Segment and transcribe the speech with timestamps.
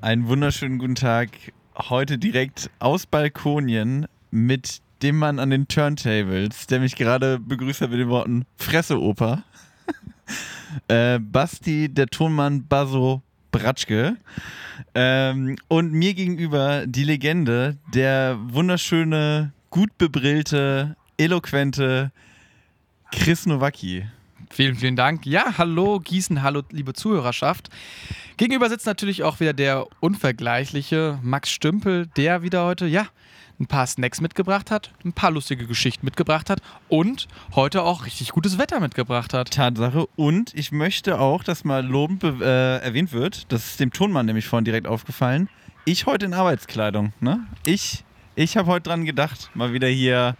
[0.00, 1.30] Einen wunderschönen guten Tag.
[1.76, 7.90] Heute direkt aus Balkonien mit dem Mann an den Turntables, der mich gerade begrüßt hat
[7.90, 9.42] mit den Worten Fresseoper.
[10.88, 14.16] äh, Basti, der Tonmann Baso Bratschke.
[14.94, 22.12] Ähm, und mir gegenüber die Legende, der wunderschöne, gut bebrillte, eloquente
[23.10, 24.06] Chris Nowacki.
[24.50, 25.26] Vielen, vielen Dank.
[25.26, 27.68] Ja, hallo Gießen, hallo liebe Zuhörerschaft.
[28.38, 33.06] Gegenüber sitzt natürlich auch wieder der unvergleichliche Max Stümpel, der wieder heute, ja,
[33.60, 38.30] ein paar Snacks mitgebracht hat, ein paar lustige Geschichten mitgebracht hat und heute auch richtig
[38.30, 39.50] gutes Wetter mitgebracht hat.
[39.50, 40.06] Tatsache.
[40.16, 44.46] Und ich möchte auch, dass mal lobend äh, erwähnt wird, das ist dem Tonmann nämlich
[44.46, 45.48] vorhin direkt aufgefallen,
[45.84, 47.12] ich heute in Arbeitskleidung.
[47.20, 47.46] Ne?
[47.64, 50.36] Ich, ich habe heute dran gedacht, mal wieder hier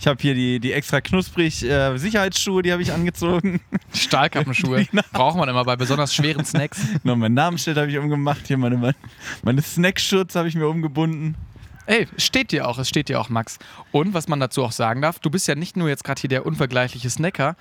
[0.00, 3.60] ich habe hier die, die extra knusprig äh, Sicherheitsschuhe, die habe ich angezogen.
[3.92, 4.86] Stahlkappenschuhe.
[5.12, 6.80] Braucht man immer bei besonders schweren Snacks.
[7.02, 8.46] Genau, mein Namensschild habe ich umgemacht.
[8.46, 8.94] Hier meine, meine,
[9.42, 11.34] meine Snackschutz habe ich mir umgebunden.
[11.90, 13.58] Ey, steht dir auch, es steht dir auch, Max.
[13.90, 16.28] Und was man dazu auch sagen darf, du bist ja nicht nur jetzt gerade hier
[16.30, 17.56] der unvergleichliche Snacker,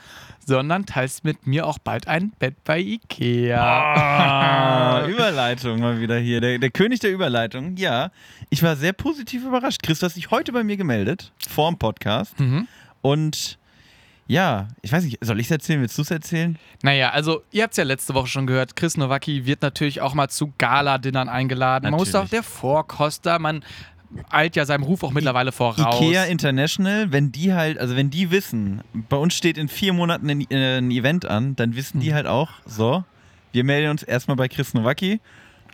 [0.45, 3.59] sondern teilst mit mir auch bald ein Bett bei Ikea.
[3.59, 6.41] Ah, Überleitung mal wieder hier.
[6.41, 7.75] Der, der König der Überleitung.
[7.77, 8.11] Ja,
[8.51, 9.81] ich war sehr positiv überrascht.
[9.81, 12.39] Chris, du hast dich heute bei mir gemeldet, vor dem Podcast.
[12.39, 12.67] Mhm.
[13.01, 13.57] Und
[14.27, 15.81] ja, ich weiß nicht, soll ich es erzählen?
[15.81, 16.59] Willst du es erzählen?
[16.83, 20.13] Naja, also ihr habt es ja letzte Woche schon gehört, Chris Nowacki wird natürlich auch
[20.13, 21.85] mal zu Gala-Dinnern eingeladen.
[21.89, 22.13] Natürlich.
[22.13, 23.63] Man muss auch der Vorkoster, man
[24.29, 26.01] eilt ja seinem Ruf auch mittlerweile voraus.
[26.01, 30.29] Ikea International, wenn die halt, also wenn die wissen, bei uns steht in vier Monaten
[30.29, 32.15] ein, äh, ein Event an, dann wissen die mhm.
[32.15, 33.03] halt auch, so,
[33.51, 35.19] wir melden uns erstmal bei Chris Nowacki,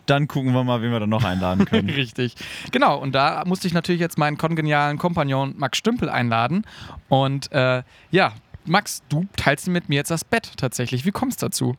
[0.06, 1.90] dann gucken wir mal, wen wir da noch einladen können.
[1.90, 2.34] Richtig.
[2.72, 6.64] Genau, und da musste ich natürlich jetzt meinen kongenialen Kompagnon Max Stümpel einladen.
[7.08, 8.32] Und äh, ja,
[8.64, 11.04] Max, du teilst mit mir jetzt das Bett tatsächlich.
[11.04, 11.76] Wie kommst du dazu?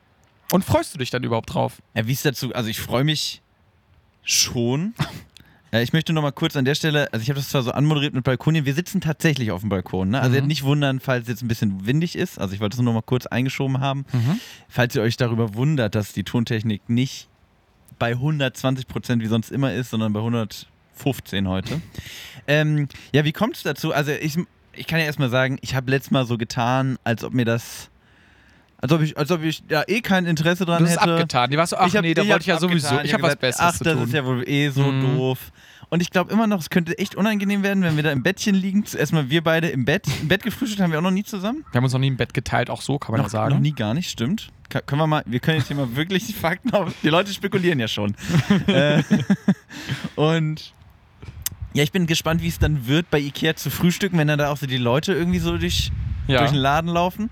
[0.51, 1.81] Und freust du dich dann überhaupt drauf?
[1.93, 2.53] Ja, wie ist dazu?
[2.53, 3.41] Also ich freue mich
[4.23, 4.93] schon.
[5.71, 7.71] Äh, ich möchte noch mal kurz an der Stelle, also ich habe das zwar so
[7.71, 10.09] anmoderiert mit Balkonien, wir sitzen tatsächlich auf dem Balkon.
[10.09, 10.21] Ne?
[10.21, 10.47] Also mhm.
[10.47, 12.39] nicht wundern, falls jetzt ein bisschen windig ist.
[12.39, 14.05] Also ich wollte es nur noch mal kurz eingeschoben haben.
[14.11, 14.39] Mhm.
[14.69, 17.27] Falls ihr euch darüber wundert, dass die Tontechnik nicht
[17.99, 21.81] bei 120 Prozent wie sonst immer ist, sondern bei 115 heute.
[22.47, 23.93] ähm, ja, wie kommt es dazu?
[23.93, 24.37] Also ich,
[24.73, 27.89] ich kann ja erstmal sagen, ich habe letztes Mal so getan, als ob mir das
[28.79, 30.95] als ob ich, als ob ich ja eh kein Interesse dran hätte.
[30.95, 31.49] Du hast abgetan.
[31.49, 32.99] Die warst so, ach ich nee, da wollte ich ja sowieso.
[33.01, 35.17] Ich habe was Besseres Ach, das ist ja wohl eh so mhm.
[35.17, 35.51] doof.
[35.89, 38.53] Und ich glaube immer noch, es könnte echt unangenehm werden, wenn wir da im Bettchen
[38.53, 38.83] liegen.
[38.95, 40.05] Erstmal wir beide im Bett.
[40.21, 41.65] Im Bett gefrühstückt haben wir auch noch nie zusammen.
[41.71, 43.55] Wir haben uns noch nie im Bett geteilt, auch so kann man noch, ja sagen.
[43.55, 44.51] Noch nie gar nicht, stimmt.
[44.69, 46.93] Kann, können wir mal, wir können jetzt hier mal wirklich die Fakten auf.
[47.01, 48.15] Die Leute spekulieren ja schon.
[48.67, 49.01] äh,
[50.15, 50.73] und
[51.73, 54.51] ja, ich bin gespannt, wie es dann wird, bei Ikea zu frühstücken, wenn dann da
[54.51, 55.91] auch so die Leute irgendwie so durch
[56.27, 56.39] ja.
[56.39, 57.29] durch den Laden laufen.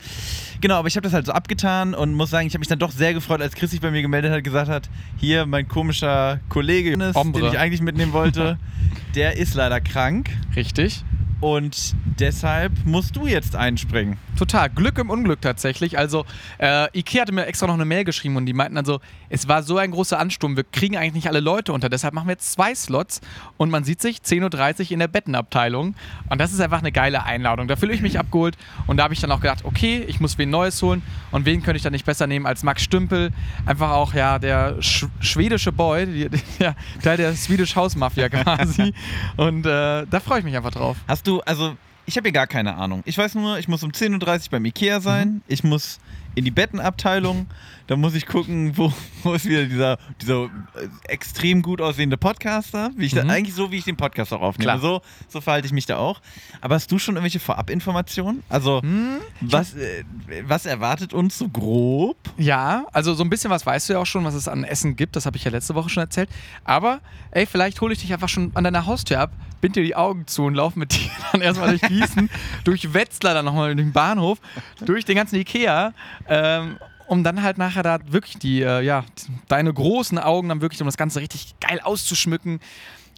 [0.61, 2.79] Genau, aber ich habe das halt so abgetan und muss sagen, ich habe mich dann
[2.79, 6.39] doch sehr gefreut, als Chris sich bei mir gemeldet hat, gesagt hat, hier mein komischer
[6.49, 8.57] Kollege, den ich eigentlich mitnehmen wollte,
[9.15, 10.29] der ist leider krank.
[10.55, 11.03] Richtig.
[11.41, 14.17] Und deshalb musst du jetzt einspringen.
[14.35, 14.69] Total.
[14.69, 15.97] Glück im Unglück tatsächlich.
[15.97, 16.25] Also,
[16.57, 19.47] äh, Ikea hatte mir extra noch eine Mail geschrieben und die meinten dann so, es
[19.47, 22.33] war so ein großer Ansturm, wir kriegen eigentlich nicht alle Leute unter, deshalb machen wir
[22.33, 23.21] jetzt zwei Slots
[23.57, 25.95] und man sieht sich 10.30 Uhr in der Bettenabteilung.
[26.29, 27.67] Und das ist einfach eine geile Einladung.
[27.67, 28.57] Da fühle ich mich abgeholt
[28.87, 31.01] und da habe ich dann auch gedacht, okay, ich muss wen Neues holen
[31.31, 33.31] und wen könnte ich dann nicht besser nehmen als Max Stümpel.
[33.65, 36.29] Einfach auch, ja, der sch schwedische Boy, die,
[36.59, 38.93] der Teil der Swedish House Mafia quasi.
[39.37, 40.97] und äh, da freue ich mich einfach drauf.
[41.07, 41.75] Hast du, also
[42.05, 43.01] ich habe hier gar keine Ahnung.
[43.05, 45.29] Ich weiß nur, ich muss um 10.30 Uhr beim Ikea sein.
[45.29, 45.41] Mhm.
[45.47, 45.99] Ich muss
[46.35, 47.47] in die Bettenabteilung.
[47.87, 48.91] Da muss ich gucken, wo,
[49.23, 52.91] wo ist wieder dieser, dieser äh, extrem gut aussehende Podcaster.
[52.95, 53.27] Wie ich mhm.
[53.27, 54.79] da, eigentlich so, wie ich den Podcast auch aufnehme.
[54.79, 56.19] So, so verhalte ich mich da auch.
[56.61, 58.43] Aber hast du schon irgendwelche Vorabinformationen?
[58.49, 59.17] Also, mhm.
[59.41, 60.03] was, äh,
[60.47, 62.17] was erwartet uns so grob?
[62.37, 64.95] Ja, also so ein bisschen was weißt du ja auch schon, was es an Essen
[64.95, 65.15] gibt.
[65.15, 66.29] Das habe ich ja letzte Woche schon erzählt.
[66.63, 67.01] Aber,
[67.31, 69.31] ey, vielleicht hole ich dich einfach schon an deiner Haustür ab,
[69.61, 72.29] bind dir die Augen zu und laufe mit dir dann erstmal durch Gießen,
[72.63, 74.39] durch Wetzlar dann nochmal in den Bahnhof,
[74.85, 75.93] durch den ganzen Ikea
[76.27, 76.77] ähm,
[77.07, 79.05] um dann halt nachher da wirklich die, äh, ja,
[79.47, 82.59] deine großen Augen dann wirklich, um das Ganze richtig geil auszuschmücken.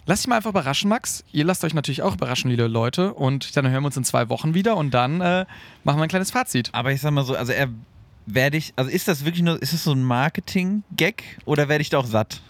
[0.05, 1.25] Lass dich mal einfach überraschen, Max.
[1.33, 3.13] Ihr lasst euch natürlich auch überraschen, liebe Leute.
[3.13, 5.45] Und dann hören wir uns in zwei Wochen wieder und dann äh,
[5.83, 6.69] machen wir ein kleines Fazit.
[6.71, 7.69] Aber ich sag mal so, also er
[8.25, 11.89] werde ich, also ist das wirklich nur, ist das so ein Marketing-Gag oder werde ich
[11.89, 12.41] da auch satt?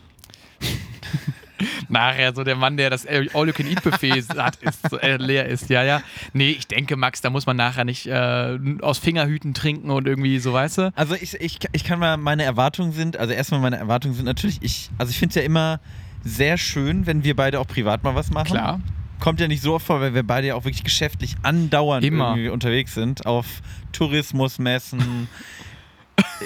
[1.89, 5.69] nachher so der Mann, der das All-You-Can-Eat-Buffet hat, ist, äh, leer ist.
[5.69, 6.01] Ja, ja.
[6.33, 10.39] Nee, ich denke, Max, da muss man nachher nicht äh, aus Fingerhüten trinken und irgendwie
[10.39, 10.93] so, weißt du?
[10.95, 14.59] Also ich, ich, ich kann mal, meine Erwartungen sind, also erstmal meine Erwartungen sind natürlich,
[14.61, 15.79] ich, also ich finde es ja immer
[16.23, 18.51] sehr schön, wenn wir beide auch privat mal was machen.
[18.51, 18.81] Klar.
[19.19, 22.33] Kommt ja nicht so oft vor, weil wir beide ja auch wirklich geschäftlich andauernd immer.
[22.51, 23.25] unterwegs sind.
[23.25, 23.47] Auf
[23.91, 25.27] Tourismusmessen.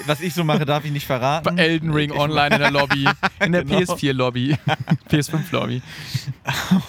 [0.06, 1.56] Was ich so mache, darf ich nicht verraten.
[1.58, 3.06] Elden Ring online in der Lobby.
[3.44, 3.78] In der Genau.
[3.78, 4.56] PS4-Lobby.
[5.10, 5.82] PS5-Lobby.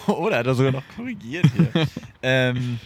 [0.08, 1.88] Oder hat er sogar noch korrigiert hier.
[2.22, 2.80] ähm,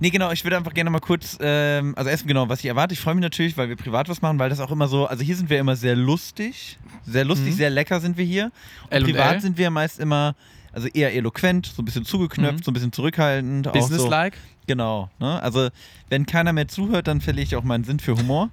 [0.00, 2.94] nee, genau, ich würde einfach gerne mal kurz, ähm, also erstmal genau, was ich erwarte.
[2.94, 5.22] Ich freue mich natürlich, weil wir privat was machen, weil das auch immer so, also
[5.22, 7.56] hier sind wir immer sehr lustig, sehr lustig, Mhm.
[7.56, 8.50] sehr lecker sind wir hier.
[8.90, 9.40] Und privat L.
[9.40, 10.34] sind wir meist immer,
[10.72, 12.62] also eher eloquent, so ein bisschen zugeknöpft, Mhm.
[12.64, 13.68] so ein bisschen zurückhaltend.
[13.68, 14.34] auch so, Business-like.
[14.66, 15.42] Genau, ne?
[15.42, 15.68] also
[16.08, 18.48] wenn keiner mehr zuhört, dann verliere ich auch meinen Sinn für Humor.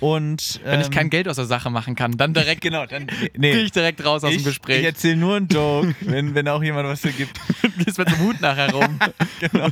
[0.00, 3.08] Und, Wenn ich ähm, kein Geld aus der Sache machen kann, dann direkt Genau, dann.
[3.34, 4.80] gehe ich direkt raus aus ich, dem Gespräch.
[4.80, 7.38] Ich erzähle nur einen Joke, wenn, wenn auch jemand was für gibt.
[7.84, 8.98] Gehst mit dem Hut nachher rum.
[9.40, 9.68] genau.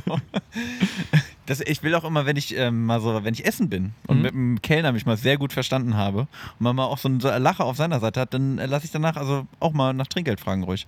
[1.45, 4.17] Das, ich will auch immer, wenn ich ähm, mal so, wenn ich essen bin und
[4.17, 4.21] Mhm.
[4.23, 6.27] mit dem Kellner mich mal sehr gut verstanden habe und
[6.59, 8.85] man mal auch so eine so eine Lache auf seiner Seite hat, dann äh, lasse
[8.85, 10.87] ich danach also auch mal nach Trinkgeld fragen ruhig.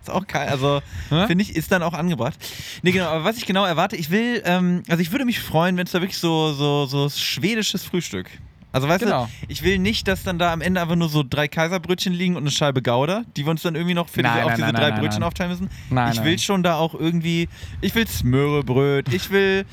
[0.00, 2.34] Ist auch geil, also finde ich, ist dann auch angebracht.
[2.82, 5.76] Nee, genau, aber was ich genau erwarte, ich will, ähm, also ich würde mich freuen,
[5.76, 8.30] wenn es da wirklich so, so, so schwedisches Frühstück.
[8.72, 9.24] Also weißt Genau.
[9.24, 12.36] du, ich will nicht, dass dann da am Ende einfach nur so drei Kaiserbrötchen liegen
[12.36, 14.56] und eine Scheibe Gouda, die wir uns dann irgendwie noch für Nein, diese, auf nein,
[14.58, 15.70] diese nein, drei Brötchen aufteilen müssen.
[15.90, 17.48] Nein, ich will schon da auch irgendwie,
[17.80, 19.66] ich will Smörebröt, ich will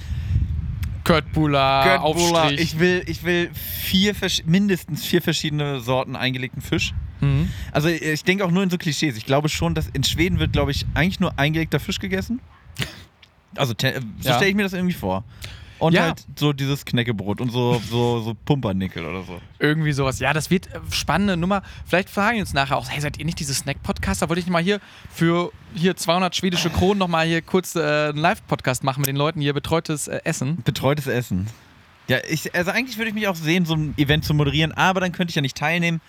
[1.03, 2.59] Köttbullar, Göttbullar, Aufstrich.
[2.59, 4.13] ich will, ich will vier,
[4.45, 6.93] mindestens vier verschiedene Sorten eingelegten Fisch.
[7.21, 7.49] Mhm.
[7.71, 9.17] Also ich denke auch nur in so Klischees.
[9.17, 12.39] Ich glaube schon, dass in Schweden wird, glaube ich, eigentlich nur eingelegter Fisch gegessen.
[13.55, 14.35] Also äh, so Ja.
[14.35, 15.23] stelle ich mir das irgendwie vor.
[15.79, 16.03] Und Ja.
[16.05, 19.39] halt so dieses Knäckebrot und so, so, so Pumpernickel oder so.
[19.59, 20.19] Irgendwie sowas.
[20.19, 21.61] Ja, das wird äh, spannende Nummer.
[21.85, 24.21] Vielleicht fragen wir uns nachher auch, hey, seid ihr nicht diese Snack-Podcast?
[24.23, 24.79] Da wollte ich mal hier
[25.11, 29.39] für hier 200 schwedische Kronen nochmal hier kurz äh, einen Live-Podcast machen mit den Leuten
[29.39, 30.63] hier, betreutes äh, Essen.
[30.63, 31.45] Betreutes Essen.
[32.07, 34.99] Ja, ich, also eigentlich würde ich mich auch sehen, so ein Event zu moderieren, aber
[35.01, 36.01] dann könnte ich ja nicht teilnehmen.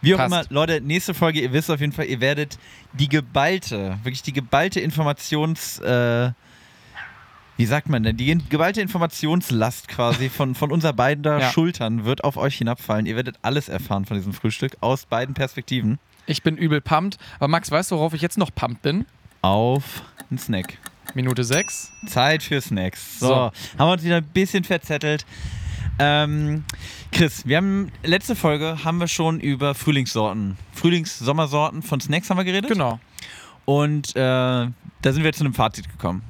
[0.00, 0.30] Wie auch Passt.
[0.32, 2.58] immer, Leute, nächste Folge, ihr wisst auf jeden Fall, ihr werdet
[2.92, 6.30] die geballte, wirklich die geballte Informations, äh,
[7.56, 11.50] wie sagt man denn, die geballte Informationslast quasi von, von unser beiden Ja.
[11.50, 13.06] Schultern wird auf euch hinabfallen.
[13.06, 15.98] Ihr werdet alles erfahren von diesem Frühstück aus beiden Perspektiven.
[16.26, 17.18] Ich bin übel pumped.
[17.38, 19.06] Aber Max, weißt du, worauf ich jetzt noch pumped bin?
[19.42, 20.78] Auf einen Snack.
[21.14, 21.90] Minute 6.
[22.06, 23.18] Zeit für Snacks.
[23.18, 23.34] So, So.
[23.34, 23.52] haben
[23.88, 25.24] wir uns wieder ein bisschen verzettelt.
[25.98, 26.64] Ähm,
[27.12, 32.44] Chris, wir haben letzte Folge haben wir schon über Frühlingssorten, Frühlings-Sommersorten von Snacks haben wir
[32.44, 32.70] geredet.
[32.70, 33.00] Genau.
[33.64, 34.72] Und äh, da
[35.02, 36.22] sind wir zu einem Fazit gekommen.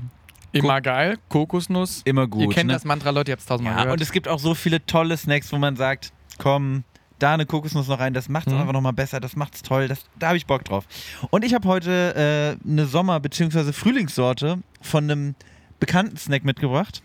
[0.53, 1.19] Immer geil.
[1.29, 2.01] Kokosnuss.
[2.05, 2.43] Immer gut.
[2.43, 2.73] ihr kennt ne?
[2.73, 3.99] das Mantra, Leute, ihr habt es tausendmal Ja, gehört.
[3.99, 6.85] und es gibt auch so viele tolle Snacks, wo man sagt, komm,
[7.19, 8.61] da eine Kokosnuss noch rein, das macht es Mhm.
[8.61, 10.87] einfach nochmal besser, das macht's toll, das, da habe ich Bock drauf.
[11.31, 13.73] Und ich habe heute äh, eine Sommer- bzw.
[13.73, 15.35] Frühlingssorte von einem
[15.81, 17.03] bekannten Snack mitgebracht,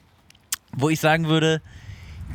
[0.71, 1.61] wo ich sagen würde,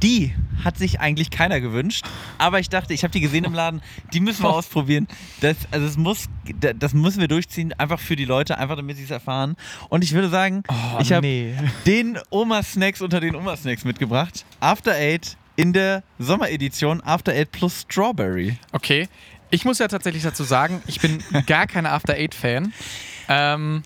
[0.03, 0.35] die
[0.65, 2.05] hat sich eigentlich keiner gewünscht,
[2.39, 3.81] aber ich dachte, ich habe die gesehen im Laden,
[4.13, 5.07] die müssen wir ausprobieren.
[5.41, 6.27] Das, also es muss,
[6.61, 9.57] da- das müssen wir durchziehen, einfach für die Leute, einfach damit sie es erfahren.
[9.89, 11.55] Und ich würde sagen, oh, ich habe nee.
[11.87, 14.45] den Oma-Snacks unter den Oma-Snacks mitgebracht.
[14.61, 18.59] After Eight in der Sommeredition After Eight plus Strawberry.
[18.73, 19.09] Okay.
[19.51, 22.73] Ich muss ja tatsächlich dazu sagen, ich bin gar kein After Eight-Fan.
[23.29, 23.83] Ähm,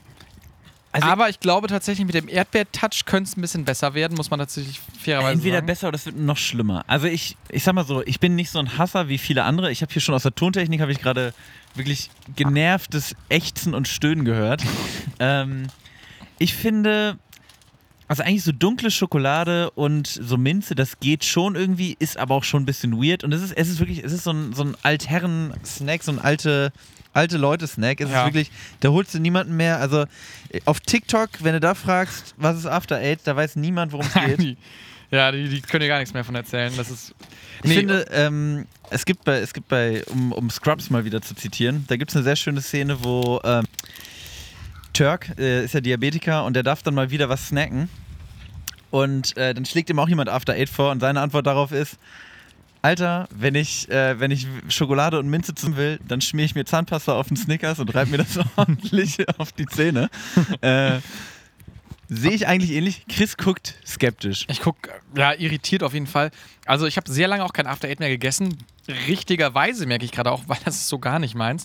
[0.92, 4.30] Also- aber ich glaube tatsächlich, mit dem Erdbeer-Touch könnte es ein bisschen besser werden, muss
[4.30, 5.66] man tatsächlich fairerweise Entweder sagen.
[5.66, 6.84] besser oder es wird noch schlimmer.
[6.86, 9.70] Also ich, ich sag mal so, ich bin nicht so ein Hasser wie viele andere.
[9.72, 11.32] Ich habe hier schon aus der Tontechnik habe ich gerade
[11.74, 14.62] wirklich genervtes Ächzen und Stöhnen gehört.
[15.18, 15.68] ähm,
[16.38, 17.16] ich finde,
[18.08, 22.44] also eigentlich so dunkle Schokolade und so Minze, das geht schon irgendwie, ist aber auch
[22.44, 23.24] schon ein bisschen weird.
[23.24, 26.18] Und es ist, es ist wirklich, es ist so ein, so ein Altherren-Snack, so ein
[26.18, 26.72] alte,
[27.12, 28.00] alte Leute-Snack.
[28.00, 28.20] Es Ja.
[28.20, 28.50] ist wirklich,
[28.80, 29.78] da holst du niemanden mehr.
[29.80, 30.02] Also
[30.50, 34.06] äh, auf TikTok, wenn du da fragst, was ist After Eight, da weiß niemand, worum
[34.06, 34.56] es geht.
[35.10, 36.72] Ja, die, die können dir gar nichts mehr von erzählen.
[36.76, 37.14] Das ist.
[37.62, 41.20] Ich Nee, finde, ähm, es gibt bei, es gibt bei um, um Scrubs mal wieder
[41.20, 43.64] zu zitieren, da gibt es eine sehr schöne Szene, wo ähm,
[44.94, 47.88] Turk äh, ist ja Diabetiker und der darf dann mal wieder was snacken.
[48.90, 51.96] Und äh, dann schlägt ihm auch jemand After Eight vor und seine Antwort darauf ist:
[52.82, 56.64] Alter, wenn ich, äh, wenn ich Schokolade und Minze zum will, dann schmier ich mir
[56.64, 60.10] Zahnpasta auf den Snickers und reibe mir das ordentlich auf die Zähne.
[60.60, 60.98] Äh,
[62.08, 63.06] Sehe ich eigentlich ähnlich?
[63.08, 64.44] Chris guckt skeptisch.
[64.50, 66.30] Ich gucke, ja, irritiert auf jeden Fall.
[66.66, 68.58] Also, ich habe sehr lange auch kein After Eight mehr gegessen.
[69.08, 71.64] Richtigerweise merke ich gerade auch, weil das ist so gar nicht meins.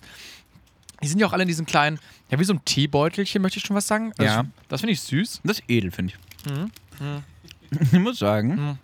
[1.03, 1.99] Die sind ja auch alle in diesen kleinen,
[2.31, 4.13] ja, wie so ein Teebeutelchen, möchte ich schon was sagen.
[4.17, 4.45] Also, Ja.
[4.69, 5.41] Das finde ich süß.
[5.43, 6.51] Das ist edel, finde ich.
[6.51, 6.71] Mhm.
[7.91, 8.79] Ich muss sagen.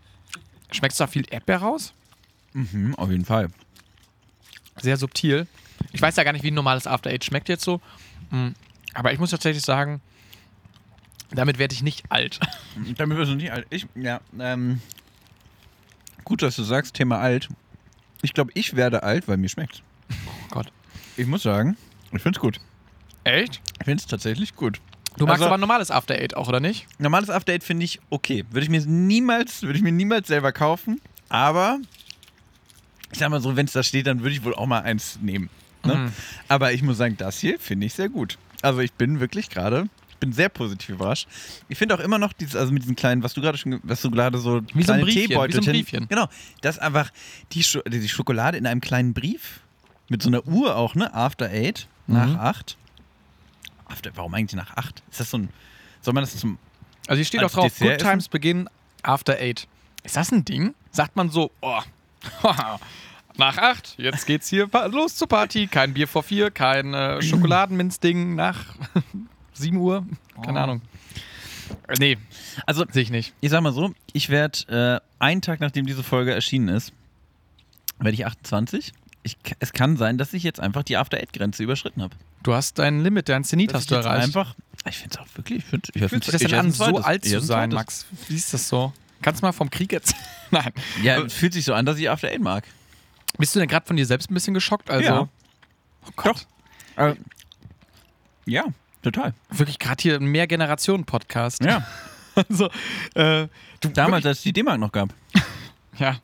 [0.70, 1.94] Schmeckt da viel Erdbeer raus?
[2.54, 3.48] Mhm, auf jeden Fall.
[4.82, 5.48] Sehr subtil.
[5.92, 7.82] Ich weiß ja gar nicht, wie ein normales After Eight schmeckt jetzt so.
[8.32, 8.50] Mm,
[8.94, 10.02] Aber ich muss tatsächlich sagen,
[11.32, 12.40] damit werde ich nicht alt.
[12.98, 13.66] Damit wirst du nicht alt.
[13.70, 14.82] Ich, ja, ähm,
[16.24, 17.50] gut, dass du sagst, Thema alt.
[18.22, 19.84] Ich glaube, ich werde alt, weil mir schmeckt.
[20.12, 20.16] Oh
[20.52, 20.72] Gott.
[21.18, 21.76] Ich muss sagen,
[22.12, 22.60] ich finde es gut.
[23.24, 23.62] Echt?
[23.80, 24.80] Ich finde es tatsächlich gut.
[25.18, 26.88] Du magst Also- aber ein normales After Eight auch, oder nicht?
[27.00, 28.46] Normales Update finde ich okay.
[28.50, 31.00] Würde ich mir niemals, würde ich mir niemals selber kaufen.
[31.30, 31.80] Aber
[33.14, 35.20] ich sag mal so, wenn es da steht, dann würde ich wohl auch mal eins
[35.22, 35.50] nehmen.
[35.86, 35.96] Ne?
[35.96, 36.14] Mhm.
[36.48, 38.38] Aber ich muss sagen, das hier finde ich sehr gut.
[38.62, 41.28] Also ich bin wirklich gerade, ich bin sehr positiv überrascht.
[41.68, 44.02] Ich finde auch immer noch dieses, also mit diesen kleinen, was du gerade schon, was
[44.02, 46.08] du gerade so Wie so ein kleine Briefchen, wie so ein Teebeutelchen- Briefchen.
[46.10, 46.28] Genau,
[46.62, 47.12] das einfach
[47.52, 49.60] die, Scho die Schokolade in einem kleinen Brief
[50.10, 51.14] mit so einer Uhr auch, ne?
[51.14, 52.40] After eight, nach Mhm.
[52.40, 52.78] acht.
[53.86, 55.04] After, warum eigentlich nach acht?
[55.12, 55.50] Ist das so ein,
[56.02, 56.58] soll man das zum
[57.08, 58.70] Also hier steht auch drauf, Dessert Good Times begin
[59.02, 59.68] after eight.
[60.04, 60.74] Ist das ein Ding?
[60.92, 61.82] Sagt man so, oh,
[63.38, 65.68] nach acht, jetzt geht's hier los zur Party.
[65.68, 68.66] Kein Bier vor vier, kein äh, Schokoladenminzding nach
[69.54, 70.06] 7 Uhr.
[70.44, 70.64] Keine Oh.
[70.64, 70.82] Ahnung.
[71.88, 72.18] Äh, Nee,
[72.66, 73.34] Also sehe ich nicht.
[73.42, 76.92] Ich sag mal so, ich werde äh, einen Tag nachdem diese Folge erschienen ist,
[78.00, 78.94] werde ich 28.
[79.24, 82.16] Ich, es kann sein, dass ich jetzt einfach die After Eight Grenze überschritten habe.
[82.44, 84.26] Du hast dein Limit, dein Zenit hast du erreicht.
[84.26, 84.54] Einfach,
[84.88, 85.60] ich finde es auch wirklich.
[85.60, 88.06] Ich find, ich Fühlt sich das denn an, so alt zu sein, Max?
[88.28, 88.92] Wie ist das so?
[89.24, 90.22] Kannst du mal vom Krieg erzählen?
[90.52, 90.72] Nein.
[91.02, 92.66] Ja, es fühlt sich so an, dass ich After Eight mag.
[93.40, 94.92] Bist du denn gerade von dir selbst ein bisschen geschockt?
[94.92, 95.22] Also, Ja.
[96.06, 96.46] oh Gott.
[96.98, 97.16] Äh,
[98.46, 98.66] ja,
[99.02, 99.34] total.
[99.50, 101.64] Wirklich gerade hier ein Mehrgenerationen-Podcast.
[101.64, 101.86] Ja.
[102.36, 102.66] Also,
[103.14, 103.48] äh,
[103.82, 105.14] du, Damals, als es die D-Mark noch gab.
[106.00, 106.18] Ja.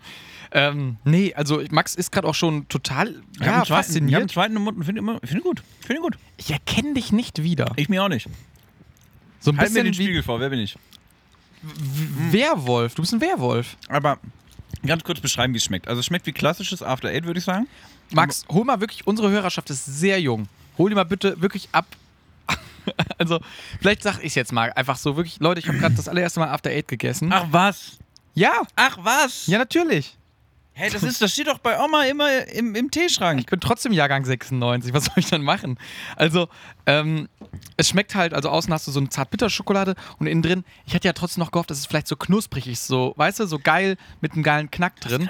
[0.51, 3.63] Ähm, nee, also Max ist gerade auch schon total Ich ja, zweiten- Ich habe einen
[3.67, 4.31] fasziniert.
[4.31, 5.61] zweiten im Mund und finde finde ihn gut.
[5.81, 6.17] Finde ihn gut.
[6.37, 7.71] Ich erkenne dich nicht wieder.
[7.75, 8.27] Ich mir auch nicht.
[9.39, 10.75] So ein Halt mir bisschen den wie Spiegel vor, wer bin ich?
[12.31, 12.95] Werwolf.
[12.95, 13.75] Du bist ein Werwolf.
[13.87, 14.19] Aber
[14.85, 15.87] ganz kurz beschreiben, wie es schmeckt.
[15.87, 17.67] Also es schmeckt wie klassisches After Eight, würde ich sagen.
[18.11, 20.47] Max, hol mal wirklich, unsere Hörerschaft ist sehr jung.
[20.77, 21.85] Hol die mal bitte wirklich ab.
[23.17, 23.39] also,
[23.79, 26.49] vielleicht sag ich jetzt mal einfach so, wirklich, Leute, ich habe gerade das allererste Mal
[26.49, 27.29] After Eight gegessen.
[27.31, 27.99] Ach was?
[28.33, 29.47] Ja, Ach was?
[29.47, 30.17] ja, natürlich.
[30.79, 33.41] Hey, das ist, das steht doch bei Oma immer im, im Teeschrank.
[33.41, 34.93] Ich bin trotzdem Jahrgang 96.
[34.93, 35.77] Was soll ich dann machen?
[36.15, 36.47] Also,
[36.85, 37.27] ähm,
[37.75, 41.05] es schmeckt halt, also außen hast du so eine Zartbitterschokolade und innen drin, ich hätte
[41.09, 43.97] ja trotzdem noch gehofft, dass es vielleicht so knusprig ist, so, weißt du, so geil
[44.21, 45.29] mit einem geilen Knack drin.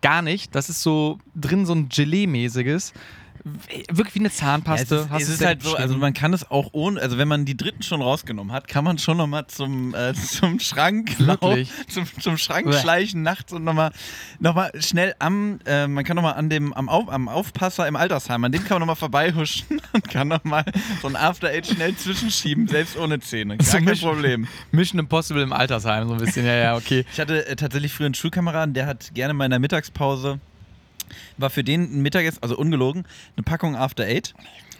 [0.00, 0.54] Gar nicht.
[0.54, 2.92] Das ist so drin so ein Gelee-mäßiges.
[3.90, 4.94] Wirklich wie eine Zahnpaste.
[4.94, 7.18] Ja, es ist, Hast es ist halt so, also man kann es auch ohne, also
[7.18, 11.18] wenn man die dritten schon rausgenommen hat, kann man schon nochmal zum, äh, zum Schrank
[11.18, 12.78] laufen, zum, zum Schrank Bäh.
[12.78, 13.92] schleichen nachts und nochmal
[14.40, 17.96] noch mal schnell am, äh, man kann nochmal an dem, am, Auf, am Aufpasser im
[17.96, 20.64] Altersheim, an dem kann man nochmal vorbeihuschen und kann nochmal
[21.02, 23.58] so ein After Eight schnell zwischenschieben, selbst ohne Zähne.
[23.58, 24.48] Gar So kein Mission- Problem.
[24.72, 26.46] Mission Impossible im Altersheim, so ein bisschen.
[26.46, 27.04] Ja, ja, okay.
[27.12, 30.40] Ich hatte äh, tatsächlich früher einen Schulkameraden, der hat gerne mal in der Mittagspause,
[31.38, 33.04] war für den ein Mittagessen, also ungelogen,
[33.36, 34.34] eine Packung After Eight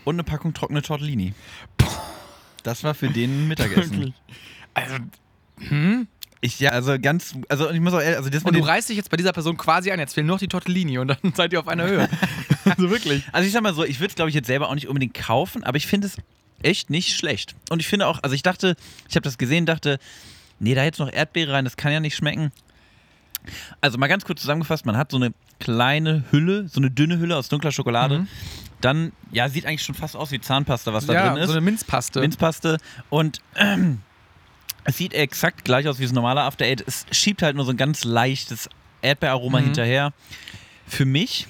[0.05, 1.35] und eine Packung trockene Tortellini.
[2.63, 3.91] Das war für den ein Mittagessen.
[3.91, 4.15] Wirklich.
[4.75, 4.97] Also,
[5.59, 6.09] hm?
[6.45, 8.97] ich, ja, also ganz, also ich muss auch ehrlich, also das Und du reißt dich
[8.97, 11.53] jetzt bei dieser Person quasi an, jetzt fehlen nur noch die Tortellini und dann seid
[11.53, 12.09] ihr auf einer Höhe.
[12.65, 13.23] also wirklich.
[13.33, 15.15] also ich sag mal so, ich würde es glaube ich jetzt selber auch nicht unbedingt
[15.15, 16.17] kaufen, aber ich finde es
[16.63, 17.55] echt nicht schlecht.
[17.71, 18.77] Und ich finde auch, also ich dachte,
[19.09, 19.99] ich habe das gesehen, dachte,
[20.59, 22.53] nee, da jetzt noch Erdbeere rein, das kann ja nicht schmecken.
[23.81, 27.37] Also mal ganz kurz zusammengefasst, man hat so eine kleine Hülle, so eine dünne Hülle
[27.37, 28.21] aus dunkler Schokolade.
[28.21, 28.29] Mhm.
[28.81, 31.47] Dann, ja, sieht eigentlich schon fast aus wie Zahnpasta, was da ja, drin ist.
[31.47, 32.21] so eine Minzpaste.
[32.21, 32.79] Minzpaste.
[33.11, 34.01] Und ähm,
[34.85, 36.85] es sieht exakt gleich aus wie das normale After Eight.
[36.87, 38.69] Es schiebt halt nur so ein ganz leichtes
[39.03, 39.65] Erdbeeraroma Mhm.
[39.65, 40.13] hinterher.
[40.87, 41.47] Für mich,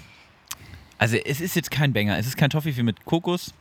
[0.99, 2.19] also es ist jetzt kein Banger.
[2.19, 3.53] Es ist kein Toffee mit Kokos.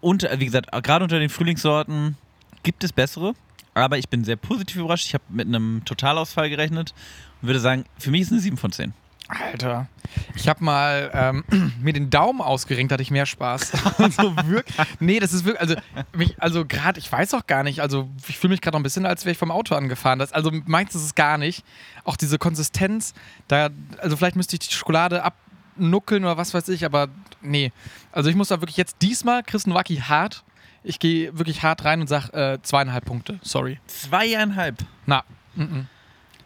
[0.00, 2.16] Und äh, wie gesagt, gerade unter den Frühlingssorten
[2.62, 3.34] gibt es bessere.
[3.74, 5.06] Aber ich bin sehr positiv überrascht.
[5.06, 6.94] Ich habe mit einem Totalausfall gerechnet
[7.40, 8.92] und würde sagen, für mich ist es eine 7 von 10.
[9.28, 9.86] Alter,
[10.34, 13.72] ich habe mal ähm, mir den Daumen ausgerenkt, hatte ich mehr Spaß.
[13.98, 15.74] also wirklich, nee, das ist wirklich, also
[16.14, 18.82] mich, also gerade, ich weiß auch gar nicht, also ich fühle mich gerade noch ein
[18.82, 20.18] bisschen, als wäre ich vom Auto angefahren.
[20.18, 21.64] Das, also meins ist es gar nicht.
[22.04, 23.14] Auch diese Konsistenz,
[23.48, 27.08] da, also vielleicht müsste ich die Schokolade abnuckeln oder was weiß ich, aber
[27.40, 27.72] nee.
[28.10, 30.44] Also ich muss da wirklich jetzt diesmal Chris Nowacki hart.
[30.84, 33.38] Ich gehe wirklich hart rein und sage äh, zweieinhalb Punkte.
[33.42, 33.78] Sorry.
[33.86, 34.78] Zweieinhalb.
[35.06, 35.22] Na,
[35.54, 35.84] mm -mm.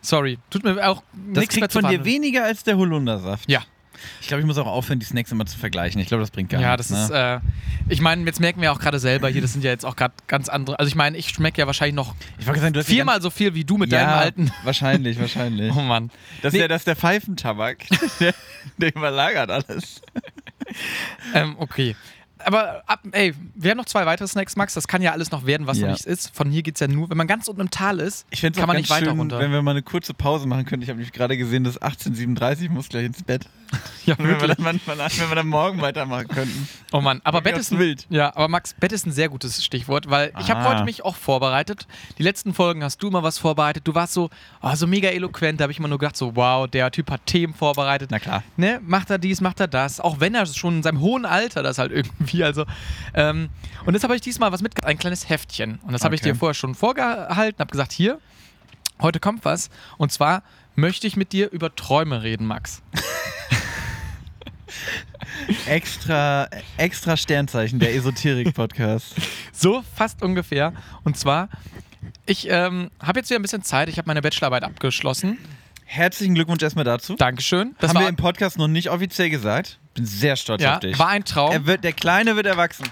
[0.03, 0.39] sorry.
[0.51, 1.03] Tut mir auch
[1.33, 3.51] Das nichts mehr zu von dir weniger als der Holundersaft.
[3.51, 3.63] Ja.
[4.21, 5.99] Ich glaube, ich muss auch aufhören, die Snacks immer zu vergleichen.
[6.03, 6.89] Ich glaube, das bringt gar Ja, nichts.
[6.89, 7.41] das ist, ne?
[7.89, 9.97] äh, ich meine, jetzt merken wir auch gerade selber hier, das sind ja jetzt auch
[9.97, 10.79] gerade ganz andere.
[10.79, 13.55] Also ich meine, ich schmecke ja wahrscheinlich noch sagen, du hast die viermal so viel
[13.55, 14.53] wie du mit ganz- deinem ja, alten.
[14.65, 15.75] Wahrscheinlich, wahrscheinlich.
[15.75, 16.11] Oh Mann.
[16.43, 16.59] Das, Nee.
[16.59, 17.79] ist ja, das ist der Pfeifentabak.
[18.21, 18.35] der,
[18.77, 20.03] der überlagert alles.
[21.33, 21.97] Ähm, okay.
[22.47, 24.73] Aber ab, ey, wir haben noch zwei weitere Snacks, Max.
[24.75, 25.87] Das kann ja alles noch werden, was Ja.
[25.87, 26.35] noch nichts ist.
[26.35, 28.53] Von hier geht es ja nur, wenn man ganz unten im Tal ist, Ich kann
[28.69, 29.41] man nicht weiter schön, runter.
[29.41, 30.85] wenn wir mal eine kurze Pause machen könnten.
[30.85, 33.49] Ich habe nämlich gerade gesehen, dass 18.37 ich muss gleich ins Bett.
[34.07, 36.69] Ja, Wenn wir, dann, wenn wir dann morgen weitermachen könnten.
[36.93, 38.07] Oh Mann, aber Bett ist ein, wild.
[38.09, 40.71] Ja, aber Max, Bett ist ein sehr gutes Stichwort, weil ich habe Ah.
[40.71, 41.87] heute mich auch vorbereitet.
[42.19, 43.87] Die letzten Folgen hast du immer was vorbereitet.
[43.87, 44.31] Du warst so,
[44.63, 45.59] oh, so mega eloquent.
[45.61, 48.11] Da habe ich immer nur gedacht, so wow, der Typ hat Themen vorbereitet.
[48.11, 48.43] Na klar.
[48.57, 51.63] ne, macht er dies, macht er das, auch wenn er schon in seinem hohen Alter
[51.63, 52.65] das halt irgendwie, also
[53.15, 53.49] ähm,
[53.85, 56.31] und jetzt habe ich diesmal was mitgebracht, ein kleines Heftchen und das habe ich Okay.
[56.33, 58.19] dir vorher schon vorgehalten, habe gesagt, hier,
[59.01, 60.43] heute kommt was und zwar
[60.77, 62.83] möchte ich mit dir über Träume reden, Max.
[65.67, 69.15] Extra, extra Sternzeichen, der Esoterik-Podcast.
[69.53, 70.75] So fast ungefähr.
[71.03, 71.49] Und zwar,
[72.27, 73.89] ich ähm, habe jetzt wieder ein bisschen Zeit.
[73.89, 75.39] Ich habe meine Bachelorarbeit abgeschlossen.
[75.87, 77.17] Herzlichen Glückwunsch erstmal dazu.
[77.17, 77.75] Dankeschön.
[77.79, 79.79] Das Haben wir war, im Podcast noch nicht offiziell gesagt.
[79.95, 80.99] Bin sehr stolz ja, auf dich.
[80.99, 81.53] war ein Traum.
[81.53, 82.87] er wird, der Kleine wird erwachsen.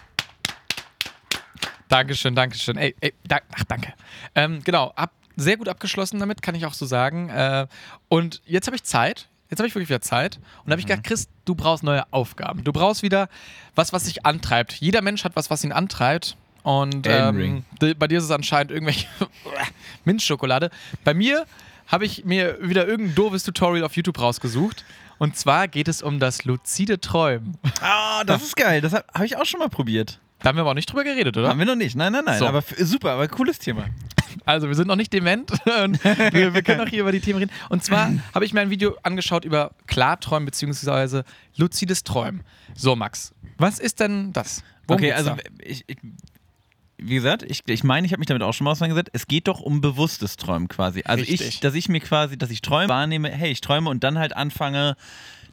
[1.88, 2.79] Dankeschön, Dankeschön.
[2.79, 3.93] Ey, ey, da, ach, danke.
[4.35, 7.29] Ähm, genau, ab, sehr gut abgeschlossen damit, kann ich auch so sagen.
[7.29, 7.67] Äh,
[8.09, 9.29] und jetzt habe ich Zeit.
[9.50, 10.37] Jetzt habe ich wirklich wieder Zeit.
[10.37, 12.64] Und da habe ich gedacht, Chris, du brauchst neue Aufgaben.
[12.64, 13.29] Du brauchst wieder
[13.75, 14.73] was, was dich antreibt.
[14.75, 16.37] Jeder Mensch hat was, was ihn antreibt.
[16.62, 19.07] Und ähm, bei dir ist es anscheinend irgendwelche
[20.05, 20.71] Minzschokolade.
[21.05, 21.45] Bei mir
[21.87, 24.85] habe ich mir wieder irgendein doofes Tutorial auf YouTube rausgesucht.
[25.19, 27.59] Und zwar geht es um das luzide Träumen.
[27.81, 28.81] Ah, das ist geil.
[28.81, 30.19] Das habe hab ich auch schon mal probiert.
[30.45, 31.49] Da haben wir aber auch nicht drüber geredet, oder?
[31.49, 31.97] Haben wir noch nicht.
[31.97, 32.39] Nein, nein, nein.
[32.39, 32.47] So.
[32.47, 33.87] Aber super, aber cooles Thema.
[34.45, 35.51] Also, wir sind noch nicht dement.
[35.83, 37.51] Und wir, wir können auch hier über die Themen reden.
[37.71, 41.23] Und zwar habe ich mir ein Video angeschaut über Klarträumen bzw.
[41.57, 42.43] luzides Träumen.
[42.75, 44.63] So, Max, was ist denn das?
[44.87, 45.97] Worum okay, also ich, ich,
[46.99, 49.13] wie gesagt, ich, ich meine, ich habe mich damit auch schon mal auseinandergesetzt.
[49.15, 51.05] Es geht doch um bewusstes Träumen quasi.
[51.07, 51.49] Also Richtig.
[51.49, 54.37] ich, dass ich mir quasi, dass ich träume, wahrnehme, hey, ich träume und dann halt
[54.37, 54.95] anfange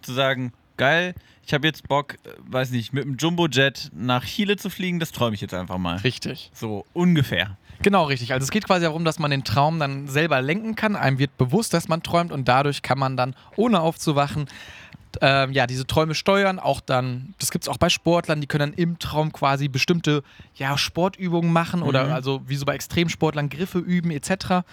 [0.02, 4.58] zu sagen, geil, ich habe jetzt Bock, äh, weiß nicht, mit dem Jumbo-Jet nach Chile
[4.58, 5.98] zu fliegen, das träume ich jetzt einfach mal.
[5.98, 6.52] Richtig.
[6.54, 7.58] So ungefähr.
[7.82, 8.32] Genau, richtig.
[8.34, 10.96] Also es geht quasi darum, dass man den Traum dann selber lenken kann.
[10.96, 14.48] Einem wird bewusst, dass man träumt und dadurch kann man dann, ohne aufzuwachen,
[15.22, 16.60] ähm, ja, diese Träume steuern.
[16.60, 20.24] Auch dann, das gibt es auch bei Sportlern, die können dann im Traum quasi bestimmte
[20.56, 22.14] ja, Sportübungen machen oder Mhm.
[22.14, 24.66] also wie so bei Extremsportlern Griffe üben etc.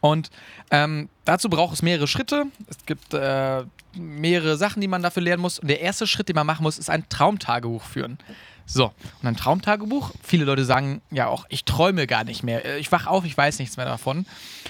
[0.00, 0.30] Und
[0.70, 2.44] ähm, dazu braucht es mehrere Schritte.
[2.68, 3.64] Es gibt äh,
[3.96, 5.58] mehrere Sachen, die man dafür lernen muss.
[5.58, 8.18] Und der erste Schritt, den man machen muss, ist ein Traumtagebuch führen.
[8.72, 10.12] So, und ein Traumtagebuch.
[10.22, 12.64] Viele Leute sagen ja auch, ich träume gar nicht mehr.
[12.64, 14.26] Äh, Ich wach auf, ich weiß nichts mehr davon.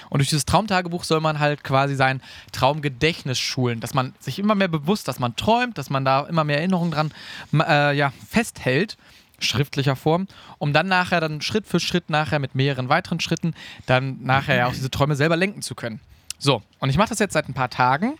[0.09, 2.19] Und durch dieses Traumtagebuch soll man halt quasi sein
[2.51, 6.43] Traumgedächtnis schulen, dass man sich immer mehr bewusst, dass man träumt, dass man da immer
[6.43, 7.13] mehr Erinnerungen dran
[7.53, 8.97] äh, ja, festhält,
[9.37, 13.53] schriftlicher Form, um dann nachher dann Schritt für Schritt nachher mit mehreren weiteren Schritten
[13.85, 15.99] dann nachher ja auch diese Träume selber lenken zu können.
[16.39, 18.13] So, und ich mache das jetzt seit ein paar Tagen.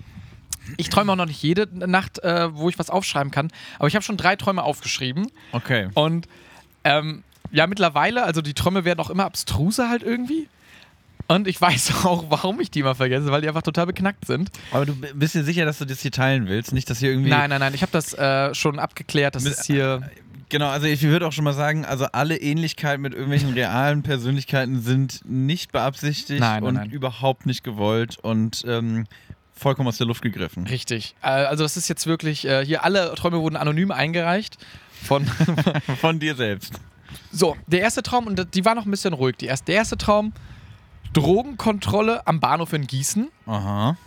[0.77, 3.95] Ich träume auch noch nicht jede Nacht, äh, wo ich was aufschreiben kann, aber ich
[3.95, 5.27] habe schon drei Träume aufgeschrieben.
[5.51, 5.89] Okay.
[5.93, 6.27] Und
[6.83, 10.47] ähm, ja, mittlerweile, also die Träume werden auch immer abstruser halt irgendwie.
[11.27, 14.51] Und ich weiß auch, warum ich die immer vergesse, weil die einfach total beknackt sind.
[14.71, 16.73] Aber du bist dir sicher, dass du das hier teilen willst?
[16.73, 17.29] Nicht, dass hier irgendwie.
[17.29, 19.35] Nein, nein, nein, ich habe das äh, schon abgeklärt.
[19.35, 20.01] Das ist hier.
[20.49, 24.81] Genau, also ich würde auch schon mal sagen, also alle Ähnlichkeiten mit irgendwelchen realen Persönlichkeiten
[24.81, 26.89] sind nicht beabsichtigt Nein, nein, und nein.
[26.89, 29.05] überhaupt nicht gewollt und ähm,
[29.61, 30.67] vollkommen aus der Luft gegriffen.
[30.67, 31.15] Richtig.
[31.21, 32.45] Äh, also, das ist jetzt wirklich.
[32.45, 34.57] Äh, hier alle Träume wurden anonym eingereicht.
[35.03, 35.25] Von.
[36.01, 36.73] Von dir selbst.
[37.31, 39.37] so, der erste Traum, und die war noch ein bisschen ruhig.
[39.37, 40.33] Die erste, der erste Traum:
[41.13, 43.29] Drogenkontrolle am Bahnhof in Gießen.
[43.45, 43.97] Aha.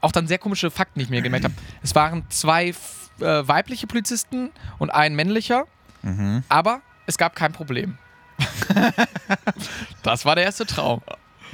[0.00, 1.54] auch dann sehr komische Fakten, die ich mir gemerkt habe.
[1.82, 2.74] Es waren zwei äh,
[3.20, 5.64] weibliche Polizisten und ein männlicher,
[6.02, 6.44] Mhm.
[6.48, 7.98] aber es gab kein Problem.
[10.02, 11.00] das war der erste Traum.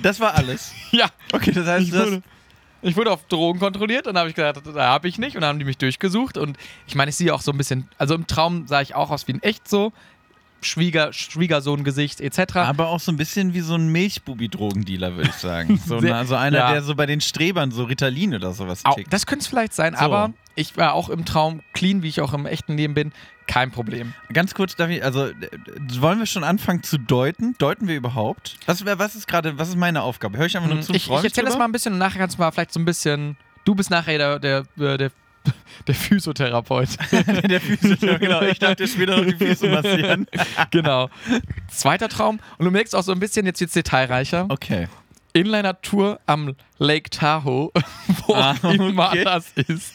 [0.02, 0.72] Das war alles.
[0.90, 2.18] Ja, Okay, das heißt, das,
[2.82, 5.36] ich wurde auf Drogen kontrolliert und habe ich gesagt, da habe ich nicht.
[5.36, 6.36] Und dann haben die mich durchgesucht.
[6.36, 9.10] Und ich meine, ich sehe auch so ein bisschen, also im Traum sah ich auch
[9.10, 9.92] aus wie ein echt so
[10.62, 12.56] Schwieger, Schwiegersohn-Gesicht etc.
[12.56, 15.80] aber auch so ein bisschen wie so ein Milchbubi-Drogendealer, würde ich sagen.
[15.86, 16.72] So, Sehr- na, so einer, ja.
[16.72, 19.12] der so bei den Strebern so Ritalin oder sowas Au, tickt.
[19.12, 20.00] das könnte es vielleicht sein, So.
[20.04, 23.12] aber ich war auch im Traum clean, wie ich auch im echten Leben bin.
[23.46, 24.14] Kein Problem.
[24.32, 25.32] Ganz kurz, darf ich, also äh,
[25.98, 27.54] wollen wir schon anfangen zu deuten?
[27.58, 28.56] Deuten wir überhaupt?
[28.66, 30.38] Was, was ist gerade, was ist meine Aufgabe?
[30.38, 30.88] Höre ich einfach nur zu?
[30.90, 32.50] Hm, Ich, freu ich mich erzähle das mal ein bisschen und nachher kannst du mal
[32.52, 33.36] vielleicht so ein bisschen.
[33.64, 35.10] Du bist nachher der, der, der,
[35.86, 36.88] der Physiotherapeut.
[37.48, 38.42] der Physio, genau.
[38.42, 40.26] Ich dir später noch die Füße massieren.
[40.70, 41.10] genau.
[41.68, 42.40] Zweiter Traum.
[42.58, 44.46] Und du merkst auch so ein bisschen, jetzt wird's detailreicher.
[44.48, 44.88] Okay.
[45.34, 47.70] Inliner-Tour am Lake Tahoe,
[48.26, 49.24] wo Ah, auch immer okay.
[49.24, 49.94] das ist.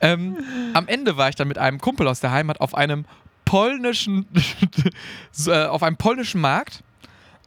[0.00, 0.38] ähm,
[0.72, 3.04] am Ende war ich dann mit einem Kumpel aus der Heimat auf einem
[3.44, 4.26] polnischen,
[5.46, 6.82] äh, auf einem polnischen Markt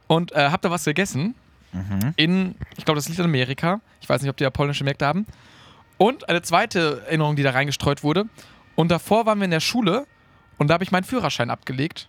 [0.06, 1.34] und äh, hab da was gegessen.
[1.72, 2.14] Mhm.
[2.16, 3.80] in, ich glaube, das liegt in Amerika.
[4.00, 5.26] Ich weiß nicht, ob die da polnische Märkte haben.
[5.98, 8.24] Und eine zweite Erinnerung, die da reingestreut wurde.
[8.74, 10.06] Und davor waren wir in der Schule
[10.58, 12.08] und da habe ich meinen Führerschein abgelegt.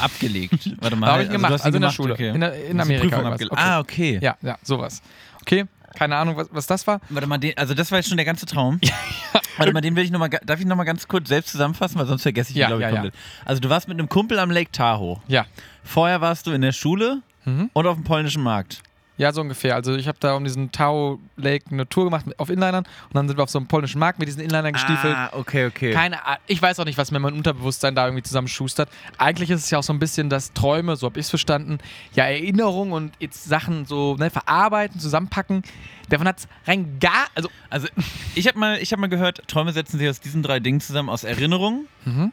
[0.00, 0.70] Abgelegt.
[0.80, 1.10] Warte mal.
[1.10, 2.14] Habe ich also gemacht, du hast ihn also in der gemacht, Schule.
[2.14, 2.28] Okay.
[2.30, 3.02] In, der, in Amerika.
[3.02, 3.32] Prüfung irgendwas.
[3.32, 3.52] abgelegt.
[3.52, 3.62] Okay.
[3.62, 4.18] Ah, okay.
[4.22, 5.02] Ja, ja, sowas.
[5.40, 5.64] Okay,
[5.96, 7.00] keine Ahnung, was, was das war.
[7.08, 8.80] Warte mal, den, also das war jetzt schon der ganze Traum.
[9.58, 11.98] Warte mal, den will ich noch mal, darf ich noch mal ganz kurz selbst zusammenfassen,
[11.98, 13.00] weil sonst vergesse ich ihn, Ja, glaube ich, ja, ja.
[13.02, 13.14] komplett.
[13.44, 15.20] Also du warst mit einem Kumpel am Lake Tahoe.
[15.28, 15.46] Ja.
[15.82, 17.70] Vorher warst du in der Schule Mhm.
[17.72, 18.82] und auf dem polnischen Markt.
[19.18, 19.74] Ja, so ungefähr.
[19.74, 23.28] Also ich habe da um diesen Tau Lake eine Tour gemacht auf Inlinern und dann
[23.28, 25.14] sind wir auf so einem polnischen Markt mit diesen Inlinern gestiefelt.
[25.14, 25.92] Ah, okay, okay.
[25.92, 26.40] Keine Ahnung.
[26.46, 28.88] Ich weiß auch nicht, was mir mein Unterbewusstsein da irgendwie zusammenschustert.
[29.18, 31.78] Eigentlich ist es ja auch so ein bisschen, dass Träume, so habe ich es verstanden,
[32.14, 35.62] ja Erinnerungen und jetzt Sachen so ne, verarbeiten, zusammenpacken.
[36.08, 37.88] Davon hat es rein gar, also Also,
[38.34, 41.08] ich habe mal, ich hab mal gehört, Träume setzen sich aus diesen drei Dingen zusammen:
[41.10, 42.32] aus Erinnerungen, Mhm.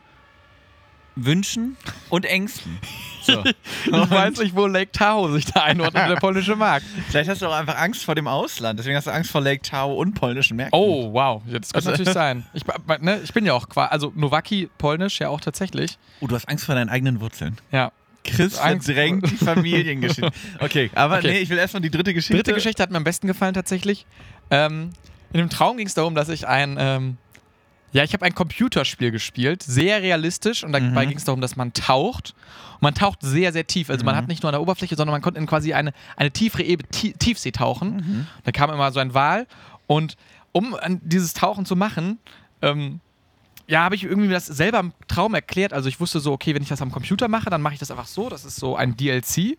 [1.25, 1.77] Wünschen
[2.09, 2.77] und Ängsten.
[3.23, 3.43] So.
[3.85, 6.85] ich weiß nicht, wo Lake Tahoe sich da einordnet, der polnische Markt.
[7.09, 8.79] Vielleicht hast du auch einfach Angst vor dem Ausland.
[8.79, 10.79] Deswegen hast du Angst vor Lake Tahoe und polnischen Märkten.
[10.79, 11.41] Oh, wow.
[11.47, 12.45] Ja, das könnte Also- natürlich sein.
[12.53, 12.63] Ich,
[13.01, 15.97] ne, ich bin ja auch quasi, also Nowaki, polnisch ja auch tatsächlich.
[16.21, 17.57] Oh, du hast Angst vor deinen eigenen Wurzeln.
[17.71, 17.91] Ja.
[18.23, 20.29] Chris verdrängt die Familiengeschichte.
[20.59, 21.31] Okay, aber Okay.
[21.31, 22.35] nee, ich will erstmal die dritte Geschichte.
[22.35, 24.05] Dritte Geschichte hat mir am besten gefallen tatsächlich.
[24.51, 24.91] Ähm,
[25.31, 27.17] in dem Traum ging es darum, dass ich ein, ähm,
[27.91, 31.09] ja, ich habe ein Computerspiel gespielt, sehr realistisch und dabei Mhm.
[31.09, 32.35] ging es darum, dass man taucht.
[32.75, 33.89] Und man taucht sehr, sehr tief.
[33.89, 34.17] Also man Mhm.
[34.19, 36.87] hat nicht nur an der Oberfläche, sondern man konnte in quasi eine, eine tiefere Ebene,
[36.89, 37.95] tie Tiefsee tauchen.
[37.95, 38.27] Mhm.
[38.43, 39.47] Da kam immer so ein Wal
[39.87, 40.15] und
[40.51, 42.19] um dieses Tauchen zu machen,
[42.61, 42.99] ähm,
[43.67, 45.73] ja, habe ich irgendwie mir das selber im Traum erklärt.
[45.73, 47.91] Also ich wusste so, okay, wenn ich das am Computer mache, dann mache ich das
[47.91, 48.27] einfach so.
[48.29, 49.57] Das ist so ein DLC.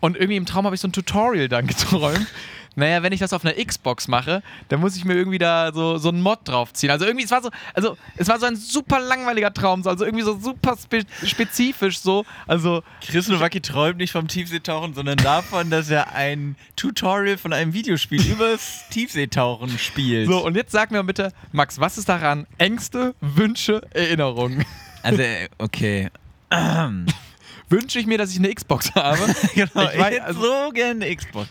[0.00, 2.26] Und irgendwie im Traum habe ich so ein Tutorial dann geträumt.
[2.74, 5.98] Naja, wenn ich das auf einer Xbox mache, dann muss ich mir irgendwie da so,
[5.98, 6.90] so einen Mod draufziehen.
[6.90, 10.04] Also irgendwie, es war so, also es war so ein super langweiliger Traum, so, also
[10.04, 12.24] irgendwie so super spe spezifisch so.
[12.46, 17.74] Also, Chris Nowacki träumt nicht vom Tiefseetauchen, sondern davon, dass er ein Tutorial von einem
[17.74, 20.28] Videospiel übers Tiefseetauchen spielt.
[20.28, 22.46] so, und jetzt sag mir bitte, Max, was ist daran?
[22.58, 24.64] Ängste, Wünsche, Erinnerungen.
[25.02, 26.08] Also, äh, okay.
[27.68, 29.18] Wünsche ich mir, dass ich eine Xbox habe?
[29.54, 31.48] genau, Ich ich, hätte also- so gerne eine Xbox.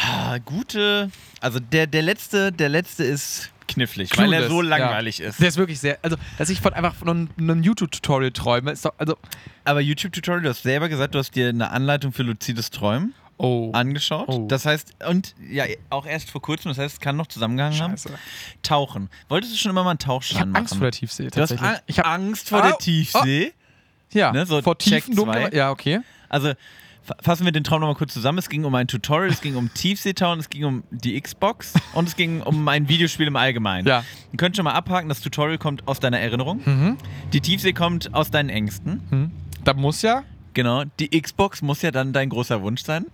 [0.00, 1.10] Ah, Gute.
[1.40, 4.68] Also der, der letzte, der letzte ist knifflig, weil er Clueless, so ja.
[4.68, 5.40] langweilig ist.
[5.40, 8.94] Der ist wirklich sehr, also, dass ich von einfach von einem, YouTube-Tutorial träume, ist doch,
[8.96, 9.16] also,
[9.64, 13.70] Aber YouTube-Tutorial, du hast selber gesagt, du hast dir eine Anleitung für luzides Träumen oh.
[13.72, 14.28] angeschaut.
[14.28, 14.46] Oh.
[14.48, 17.94] Das heißt, und ja, auch erst vor kurzem, das heißt, es kann noch zusammengehangen haben.
[18.62, 19.10] Tauchen.
[19.28, 20.60] Wolltest du schon immer mal einen Ich Tauchschein habe machen?
[20.62, 21.82] Angst vor der Tiefsee, du hast tatsächlich.
[21.86, 23.52] Ich hab, Angst vor Au, der Tiefsee.
[24.12, 26.00] ja, ne, so vor tiefen, dunklen, ja, okay.
[26.28, 26.52] Also
[27.20, 28.38] fassen wir den Traum nochmal kurz zusammen.
[28.38, 32.08] Es ging um ein Tutorial, es ging um Tiefseetauchen, es ging um die Xbox und
[32.08, 33.86] es ging um ein Videospiel im Allgemeinen.
[33.86, 34.04] Ja.
[34.32, 36.60] Ihr könnt schon mal abhaken, das Tutorial kommt aus deiner Erinnerung.
[36.64, 36.96] Mhm.
[37.32, 39.02] Die Tiefsee kommt aus deinen Ängsten.
[39.10, 39.30] Hm.
[39.64, 40.24] Da muss ja,
[40.58, 40.82] Genau.
[40.98, 43.06] Die Xbox muss ja dann dein großer Wunsch sein.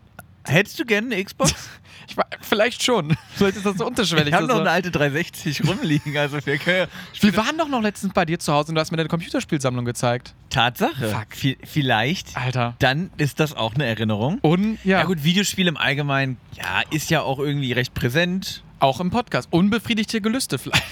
[0.46, 1.52] Hättest du gerne eine Xbox?
[2.08, 4.28] ich, vielleicht schon, vielleicht ist das so unterschwellig.
[4.28, 6.86] Ich habe noch eine alte 360 rumliegen, also wir können
[7.20, 9.84] wir waren doch noch letztens bei dir zu Hause und du hast mir deine Computerspielsammlung
[9.84, 10.34] gezeigt.
[10.50, 11.08] Tatsache.
[11.08, 11.26] Fuck.
[11.40, 12.36] Vi- Vielleicht.
[12.36, 12.76] Alter.
[12.78, 14.38] Dann ist das auch eine Erinnerung.
[14.42, 18.62] Und ja, Ja gut, Videospiel im Allgemeinen, ja, ist ja auch irgendwie recht präsent.
[18.80, 19.48] auch im Podcast.
[19.50, 20.84] Unbefriedigte Gelüste vielleicht.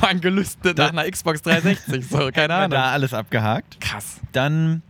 [0.00, 2.78] mein Gelüste nach einer Xbox 360, so, keine wir Da Ahnung.
[2.78, 3.80] alles abgehakt.
[3.80, 4.20] Krass.
[4.32, 4.82] Dann,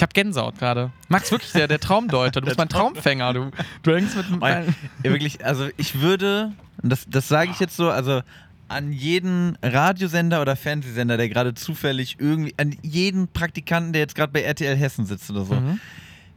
[0.00, 0.92] Ich habe Gänsehaut gerade.
[1.10, 2.40] Max, wirklich, der, der Traumdeuter.
[2.40, 3.34] Du bist mein Traumfänger.
[3.34, 3.50] Du,
[3.82, 4.62] du hängst mit ja,
[5.02, 8.22] wirklich, also ich würde, das, das sage ich jetzt so, also
[8.68, 14.32] an jeden Radiosender oder Fernsehsender, der gerade zufällig irgendwie, an jeden Praktikanten, der jetzt gerade
[14.32, 15.78] bei RTL Hessen sitzt oder so, Mhm.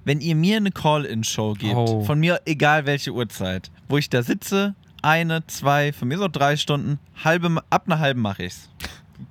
[0.03, 2.03] wenn ihr mir eine Call-In-Show gebt, Oh.
[2.03, 6.57] von mir egal welche Uhrzeit, wo ich da sitze, eine, zwei, von mir so drei
[6.57, 8.69] Stunden, halbe, ab einer halben mache ich's.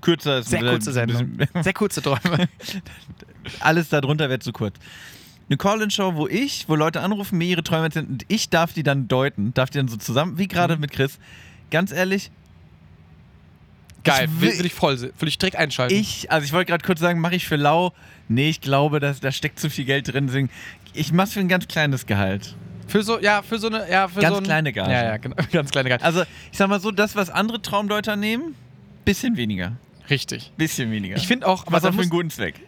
[0.01, 1.63] Kürzer ist Sehr kurze bisschen- Sendung.
[1.63, 2.49] Sehr kurze Träume.
[3.61, 4.77] alles darunter wäre zu kurz.
[5.49, 8.83] Eine Call-In-Show, wo ich, wo Leute anrufen, mir ihre Träume erzählen und ich darf die
[8.83, 10.81] dann deuten, darf die dann so zusammen, wie gerade Mhm.
[10.83, 11.19] mit Chris.
[11.71, 12.31] Ganz ehrlich,
[14.05, 15.95] Geil, Ich will, will- ich voll, will ich direkt einschalten.
[15.95, 17.93] ich, also ich wollte gerade kurz sagen, mache ich für lau.
[18.29, 20.27] Nee, ich glaube, dass, da steckt zu viel Geld drin.
[20.27, 20.51] Deswegen,
[20.93, 22.57] ich mach's für ein ganz kleines Gehalt.
[22.89, 24.91] Für so, ja, für so eine, ja, für Ganz so ein, kleine Gage.
[24.91, 26.03] Ja, ja, genau, ganz kleine Gage.
[26.03, 28.57] Also, ich sag mal so, das, was andere Traumdeuter nehmen,
[29.05, 29.77] bisschen weniger.
[30.11, 30.53] Richtig.
[30.57, 31.17] Bisschen weniger.
[31.17, 32.61] Ich finde auch, aber was auch für einen guten Zweck.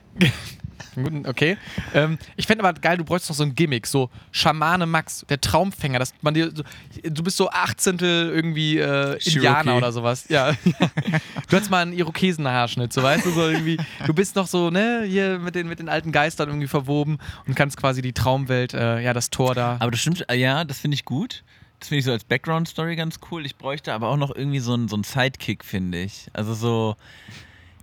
[1.24, 1.56] Okay.
[1.92, 5.40] Ähm, ich fände aber geil, du bräuchst noch so ein Gimmick, so Schamane Max, der
[5.40, 6.62] Traumfänger, dass man dir, so,
[7.02, 10.26] du bist so Achtzehntel irgendwie äh, Indianer oder sowas.
[10.28, 10.52] Ja.
[11.50, 15.04] du hast mal einen Irokesenhaarschnitt, so weißt du, so irgendwie, du bist noch so, ne,
[15.06, 19.00] hier mit den, mit den alten Geistern irgendwie verwoben und kannst quasi die Traumwelt, äh,
[19.00, 19.76] ja, das Tor da.
[19.80, 21.42] Aber das stimmt, ja, das finde ich gut.
[21.80, 23.44] Das finde ich so als Background-Story ganz cool.
[23.44, 26.28] Ich bräuchte aber auch noch irgendwie so einen so Sidekick, finde ich.
[26.32, 26.96] Also so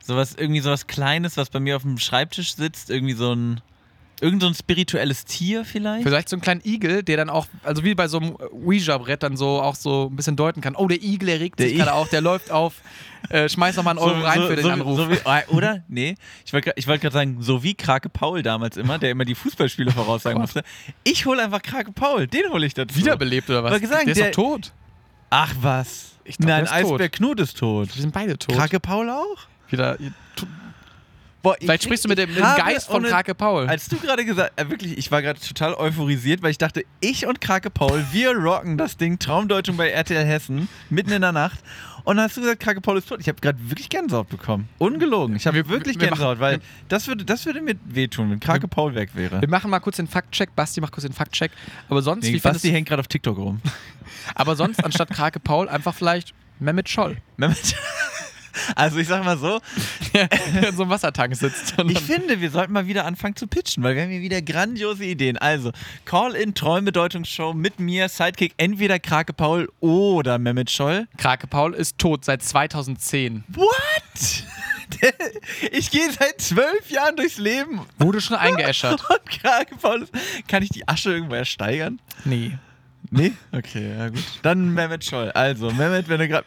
[0.04, 2.90] sowas, irgendwie sowas Kleines, was bei mir auf dem Schreibtisch sitzt.
[2.90, 3.62] Irgendwie so ein,
[4.22, 6.04] irgend so ein spirituelles Tier vielleicht.
[6.04, 9.36] Vielleicht so einen kleinen Igel, der dann auch, also wie bei so einem Ouija-Brett dann
[9.36, 10.76] so auch so ein bisschen deuten kann.
[10.76, 12.76] Oh, der Igel, der regt Der sich I- gerade auf, der läuft auf.
[13.30, 14.98] Äh, schmeiß noch mal einen Euro rein für den so, Anruf.
[14.98, 15.84] So wie, ah, oder?
[15.88, 16.16] Nee.
[16.46, 19.92] Ich wollte wollt gerade sagen, so wie Krake Paul damals immer, der immer die Fußballspiele
[19.92, 20.64] voraussagen musste.
[21.04, 22.96] Ich hole einfach Krake Paul, den hole ich dazu.
[22.96, 23.72] Wiederbelebt oder was?
[23.72, 24.72] Wollte sagen, der ist der- doch tot.
[25.30, 26.14] Ach was.
[26.24, 26.74] Ich glaub, Nein, der.
[26.74, 27.96] Eisbär Knut ist tot.
[27.96, 28.56] Wir sind beide tot.
[28.56, 29.38] Krake Paul auch?
[29.70, 29.98] Wieder.
[31.42, 33.68] Boah, ich Vielleicht sprichst du mit dem, Geist von Krake Paul.
[33.68, 37.26] Als du gerade gesagt äh, wirklich, ich war gerade total euphorisiert, weil ich dachte, ich
[37.26, 41.60] und Krake Paul, wir rocken das Ding, Traumdeutung bei RTL Hessen, mitten in der Nacht.
[42.04, 43.20] Und dann hast du gesagt, Krake Paul ist tot.
[43.22, 44.68] Ich habe gerade wirklich Gänsehaut bekommen.
[44.80, 45.36] Ungelogen.
[45.36, 48.40] Ich habe Wir- wirklich wir Gänsehaut, machen- weil das würde, das würde mir wehtun, wenn
[48.40, 49.40] Krake Paul weg wäre.
[49.42, 50.56] Wir machen mal kurz den Faktcheck.
[50.56, 51.52] Basti macht kurz den Faktcheck.
[51.90, 53.62] Aber sonst, Nee, wie Basti hängt gerade auf TikTok rum.
[54.36, 57.76] aber sonst anstatt Krake Paul einfach vielleicht Mehmet Scholl, Mehmet-
[58.76, 59.60] Also ich sag mal so,
[60.14, 61.76] in so einem Wassertank sitzt.
[61.88, 65.06] Ich finde, wir sollten mal wieder anfangen zu pitchen, weil wir haben hier wieder grandiose
[65.06, 65.38] Ideen.
[65.38, 65.72] Also,
[66.06, 71.08] Call-in Träumbedeutungsshow mit mir, Sidekick, entweder Krake Paul oder Mehmet Scholl.
[71.18, 73.44] Krake Paul ist tot seit 2010.
[73.50, 74.44] What?
[75.72, 79.02] Ich gehe seit zwölf Jahren durchs Leben Wurde schon eingeäschert.
[79.10, 80.06] und Krake Paul.
[80.48, 82.00] Kann ich die Asche irgendwo ersteigern?
[82.26, 82.58] Nee.
[83.10, 83.32] Nee?
[83.52, 84.24] Okay, ja gut.
[84.42, 85.32] Dann Mehmet Scholl.
[85.32, 86.46] Also, Mehmet, wenn du gerade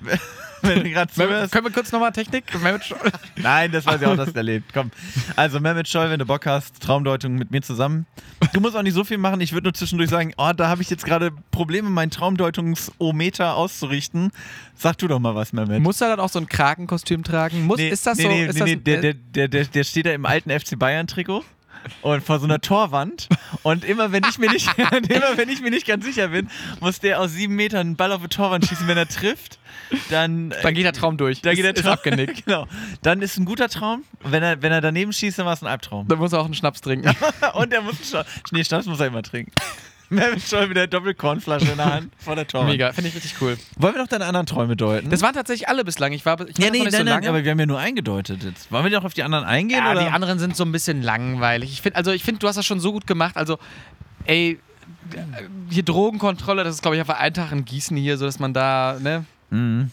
[0.65, 1.53] wenn du gerade zuhörst.
[1.53, 2.45] Können wir kurz nochmal Technik?
[3.37, 4.73] Nein, das weiß ich auch, dass er lebt.
[4.73, 4.91] Komm.
[5.37, 8.07] Also, Mehmet Scholl, wenn du Bock hast, Traumdeutung mit mir zusammen.
[8.53, 9.41] Du musst auch nicht so viel machen.
[9.41, 14.31] Ich würde nur zwischendurch sagen, oh, da habe ich jetzt gerade Probleme, meinen Traumdeutungsometer auszurichten.
[14.77, 15.81] Sag du doch mal was, Mehmet.
[15.81, 17.65] Muss er dann auch so ein Krakenkostüm tragen?
[17.67, 18.29] Muss, ist das nee, so?
[18.29, 20.79] Nee, ist nee, das, nee, der, der, der, der, der steht da im alten FC
[20.79, 21.45] Bayern-Trikot.
[22.03, 23.29] Und vor so einer Torwand.
[23.63, 26.49] Und immer wenn ich mir nicht, immer wenn ich mir nicht ganz sicher bin,
[26.81, 28.87] muss der aus sieben Metern einen Ball auf die Torwand schießen.
[28.87, 29.59] Wenn er trifft,
[30.11, 30.51] dann.
[30.51, 31.41] äh, dann geht der Traum durch.
[31.43, 32.45] da ist, geht der ist Traum abgenickt.
[32.47, 32.67] genau.
[33.03, 34.05] Dann ist ein guter Traum.
[34.23, 36.09] Wenn er, wenn er daneben schießt, dann war es ein Albtraum.
[36.09, 37.15] Dann muss er auch einen Schnaps trinken.
[37.55, 38.31] Und er muss einen Schnaps.
[38.51, 39.53] Nee, Schnaps muss er immer trinken.
[40.15, 42.71] Mehmet Scholl mit der Doppelkornflasche in der Hand vor der Torwand.
[42.71, 43.57] Mega, finde ich richtig cool.
[43.77, 45.11] Wollen wir noch deine anderen Träume deuten?
[45.11, 46.13] Das waren tatsächlich alle bislang.
[46.13, 47.29] Ich war, ich war ja, nee, nicht nein, so nein, lange.
[47.29, 48.71] aber wir haben ja nur eingedeutet jetzt.
[48.73, 49.83] Wollen wir noch auf die anderen eingehen?
[49.85, 50.01] ja, oder?
[50.03, 51.73] die anderen sind so ein bisschen langweilig.
[51.73, 53.37] Ich finde, also ich finde, du hast das schon so gut gemacht.
[53.37, 53.59] Also,
[54.25, 54.59] ey,
[55.71, 58.55] hier Drogenkontrolle, das ist, glaube ich, einfach ein Tag in Gießen hier, so dass man
[58.55, 59.91] da, ne, Mhm.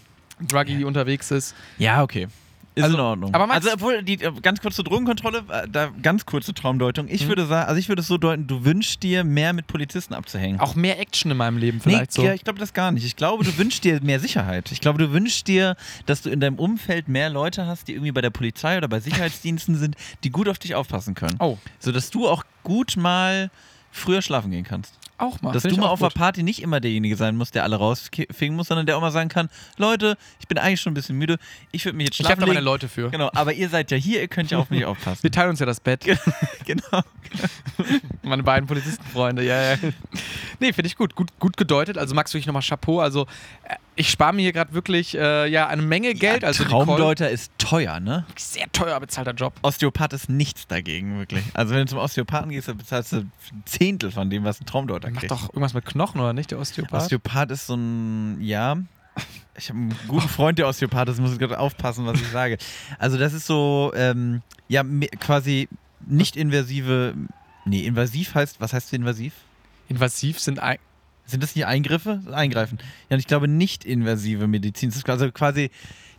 [0.47, 1.55] druggy unterwegs ist.
[1.77, 2.27] Ja, okay.
[2.73, 3.34] Ist Also, in Ordnung.
[3.34, 7.07] aber Max- also, obwohl, die äh, ganz kurze Drogenkontrolle, äh, da ganz kurze Traumdeutung.
[7.10, 7.27] Ich Mhm.
[7.27, 10.60] würde sagen, also ich würde es so deuten, du wünschst dir mehr mit Polizisten abzuhängen.
[10.62, 12.23] Auch mehr Action in meinem Leben vielleicht nee, so.
[12.23, 13.03] ja, ich glaube das gar nicht.
[13.05, 14.71] Ich glaube, du wünschst dir mehr Sicherheit.
[14.71, 18.13] Ich glaube, du wünschst dir, dass du in deinem Umfeld mehr Leute hast, die irgendwie
[18.13, 21.36] bei der Polizei oder bei Sicherheitsdiensten sind, die gut auf dich aufpassen können.
[21.39, 23.51] Oh, Sodass du auch gut mal
[23.91, 24.93] früher schlafen gehen kannst.
[25.21, 25.51] Auch mal.
[25.53, 26.17] Dass du mal auch auf der gut.
[26.17, 29.29] Party nicht immer derjenige sein musst, der alle rausfingen muss, sondern der auch mal sagen
[29.29, 31.38] kann, Leute, ich bin eigentlich schon ein bisschen müde,
[31.71, 32.60] ich würde mich jetzt Ich habe schlafen da meine.
[32.62, 33.10] Leute für.
[33.10, 35.23] Genau, aber ihr seid ja hier, ihr könnt ja auf mich aufpassen.
[35.23, 36.05] Wir teilen uns ja das Bett.
[36.65, 37.01] genau.
[38.23, 39.77] Meine beiden Polizistenfreunde, ja, ja.
[40.60, 41.15] Nee, finde ich gut.
[41.15, 41.29] gut.
[41.39, 41.97] Gut gedeutet.
[41.97, 42.99] Also Max, wirklich nochmal Chapeau.
[42.99, 43.25] Also
[43.63, 46.43] äh, ich spare mir hier gerade wirklich äh, ja, eine Menge Geld.
[46.43, 48.25] also Nicole, Traumdeuter ist teuer, ne?
[48.38, 49.54] sehr teuer bezahlter Job.
[49.62, 51.43] Osteopath ist nichts dagegen, wirklich.
[51.54, 53.32] Also wenn du zum Osteopathen gehst, dann bezahlst du ein
[53.65, 55.32] Zehntel von dem, was ein Traumdeuter Der macht kriegt.
[55.32, 57.04] doch irgendwas mit Knochen, oder nicht, der Osteopath?
[57.04, 58.77] Osteopath ist so ein, ja.
[59.58, 62.58] Ich habe einen guten Freund, der Osteopath ist, muss ich gerade aufpassen, was ich sage.
[62.97, 64.84] Also das ist so, ähm, ja,
[65.19, 65.67] quasi
[66.08, 67.13] nicht invasive,
[67.65, 69.34] nee, invasiv heißt, was heißt invasiv?
[69.89, 70.60] Invasiv sind
[71.32, 72.22] Sind das nicht Eingriffe?
[72.32, 72.78] Eingreifen.
[73.10, 74.89] Ja, und ich glaube nicht invasive Medizin.
[74.89, 75.72] Das ist also quasi,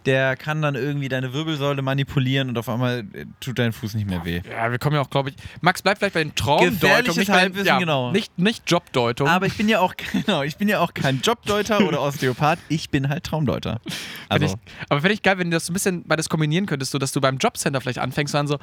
[0.06, 4.08] der kann dann irgendwie deine Wirbelsäule manipulieren und auf einmal äh, tut dein Fuß nicht
[4.08, 4.40] mehr weh.
[4.50, 5.36] Ja, wir kommen ja auch, glaube ich.
[5.60, 7.18] Max, bleib vielleicht bei den Traumdeutungen.
[7.18, 8.12] Nicht bei ja, genau.
[8.12, 9.28] Nicht, nicht Jobdeutung.
[9.28, 12.90] Aber ich bin ja auch, genau, ich bin ja auch kein Jobdeuter oder Osteopath, ich
[12.90, 13.80] bin halt Traumdeuter.
[13.86, 13.96] Find
[14.28, 14.52] Also, ich,
[14.88, 17.12] aber fände ich geil, wenn du das so ein bisschen beides kombinieren könntest, so dass
[17.12, 18.58] du beim Jobcenter vielleicht anfängst und dann so,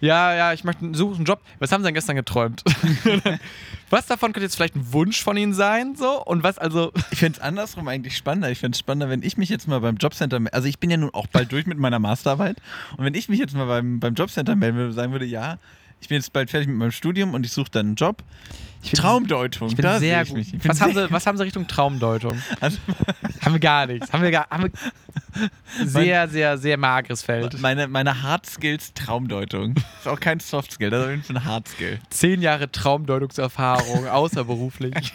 [0.00, 1.40] ja, ja, ich möchte suche einen Job.
[1.58, 2.62] Was haben sie denn gestern geträumt?
[3.90, 6.22] was davon könnte jetzt vielleicht ein Wunsch von ihnen sein, so?
[6.22, 6.92] Und was also.
[7.10, 8.50] ich finde es andersrum eigentlich spannender.
[8.50, 10.90] Ich finde es spannender, wenn ich mich jetzt mal beim Jobcenter, mel- also ich bin
[10.90, 12.56] ja nun auch bald durch mit meiner Masterarbeit
[12.96, 15.58] und wenn ich mich jetzt mal beim, beim Jobcenter melden würde, sagen würde, ja,
[16.00, 18.22] ich bin jetzt bald fertig mit meinem Studium und ich suche dann einen Job.
[18.82, 20.34] Ich bin- Traumdeutung, Ich bin da sehr gut.
[20.34, 22.32] bin Was haben, sehr- sie, was haben sie Richtung Traumdeutung?
[22.60, 22.78] Also,
[23.42, 24.12] haben wir gar nichts.
[24.12, 24.46] Haben wir gar.
[24.50, 27.58] Haben wir sehr, sehr, sehr mageres Feld.
[27.60, 29.74] meine, meine Hard Skills Traumdeutung.
[29.76, 31.98] Ist auch kein Soft Skill, das ist auf jeden Fall ein Hard Skill.
[32.10, 35.12] Zehn Jahre Traumdeutungserfahrung, außerberuflich.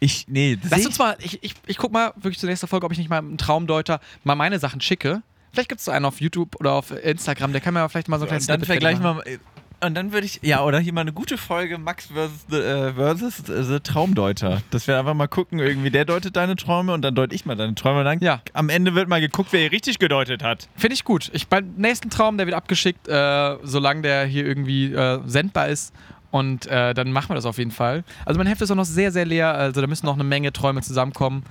[0.00, 2.86] Ich, nee, das Lass uns mal, ich, ich, ich guck mal wirklich zur nächsten Folge,
[2.86, 5.22] ob ich nicht mal einem Traumdeuter mal meine Sachen schicke.
[5.52, 8.18] Vielleicht gibt es so einen auf YouTube oder auf Instagram, der kann mir vielleicht mal
[8.18, 9.24] so ein kleines und dann vergleichen wir mal.
[9.82, 12.92] Und dann würde ich, ja, oder hier mal eine gute Folge Max versus the, äh,
[12.92, 14.60] versus the Traumdeuter.
[14.70, 17.56] Dass wir einfach mal gucken, irgendwie der deutet deine Träume und dann deute ich mal
[17.56, 18.00] deine Träume.
[18.00, 18.42] Und dann Ja.
[18.52, 20.68] am Ende wird mal geguckt, wer hier richtig gedeutet hat.
[20.76, 21.30] Finde ich gut.
[21.32, 25.94] Ich, beim nächsten Traum, der wird abgeschickt, äh, solange der hier irgendwie äh, sendbar ist.
[26.30, 28.04] Und äh, dann machen wir das auf jeden Fall.
[28.24, 29.52] Also mein Heft ist auch noch sehr, sehr leer.
[29.54, 31.44] Also da müssen noch eine Menge Träume zusammenkommen.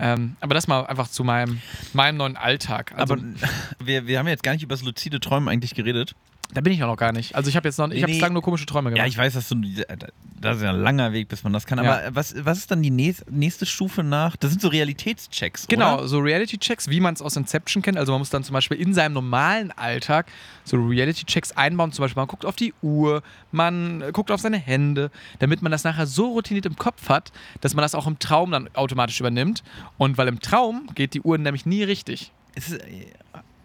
[0.00, 1.60] Ähm, aber das mal einfach zu meinem,
[1.92, 2.92] meinem neuen Alltag.
[2.96, 3.22] Also, Aber
[3.78, 6.14] wir, wir haben jetzt gar nicht über das luzide Träumen eigentlich geredet.
[6.54, 7.34] Da bin ich ja noch gar nicht.
[7.34, 9.08] Also ich habe jetzt noch, ich Nee, habe bislang nur komische Träume Ja, gemacht.
[9.08, 9.56] ich weiß, dass du.
[10.40, 11.78] Das ist ja ein langer Weg, bis man das kann.
[11.78, 12.14] Aber Ja.
[12.14, 14.36] was, was ist dann die nächste, nächste Stufe nach?
[14.36, 15.66] Das sind so Realitätschecks.
[15.68, 16.08] Genau, Oder?
[16.08, 17.96] so Reality-Checks, wie man es aus Inception kennt.
[17.96, 20.26] Also man muss dann zum Beispiel in seinem normalen Alltag
[20.64, 21.92] so Reality-Checks einbauen.
[21.92, 25.72] Zum Beispiel man guckt auf die Uhr, man äh, guckt auf seine Hände, damit man
[25.72, 29.20] das nachher so routiniert im Kopf hat, dass man das auch im Traum dann automatisch
[29.20, 29.62] übernimmt.
[29.96, 32.30] Und weil im Traum geht die Uhr nämlich nie richtig.
[32.56, 33.06] Ist es, äh,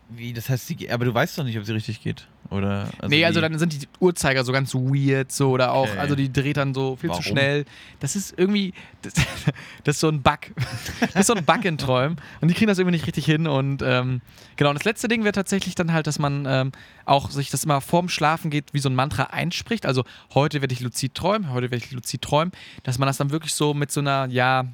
[0.10, 2.28] wie, das heißt, sie, aber du weißt doch nicht, ob sie richtig geht.
[2.50, 2.90] Oder?
[3.10, 6.00] nee, also dann sind die Uhrzeiger so ganz weird so oder auch, Okay.
[6.00, 7.22] also die dreht dann so viel Warum?
[7.22, 7.66] zu schnell.
[8.00, 9.14] Das ist irgendwie, das,
[9.84, 10.40] das ist so ein Bug.
[11.14, 13.48] Das ist so ein Bug in Träumen und die kriegen das irgendwie nicht richtig hin
[13.48, 14.22] und ähm,
[14.56, 14.70] genau.
[14.70, 16.72] Und das letzte Ding wäre tatsächlich dann halt, dass man ähm,
[17.06, 19.86] auch sich das immer vorm Schlafen geht, wie so ein Mantra einspricht.
[19.86, 23.32] Also heute werde ich luzid träumen, heute werde ich luzid träumen, dass man das dann
[23.32, 24.66] wirklich so mit so einer, ja,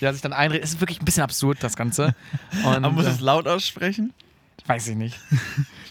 [0.00, 0.64] ja, sich dann einredet.
[0.64, 2.14] Es ist wirklich ein bisschen absurd, das Ganze.
[2.64, 4.12] Und, Aber muss äh, es laut aussprechen?
[4.66, 5.18] Weiß ich nicht.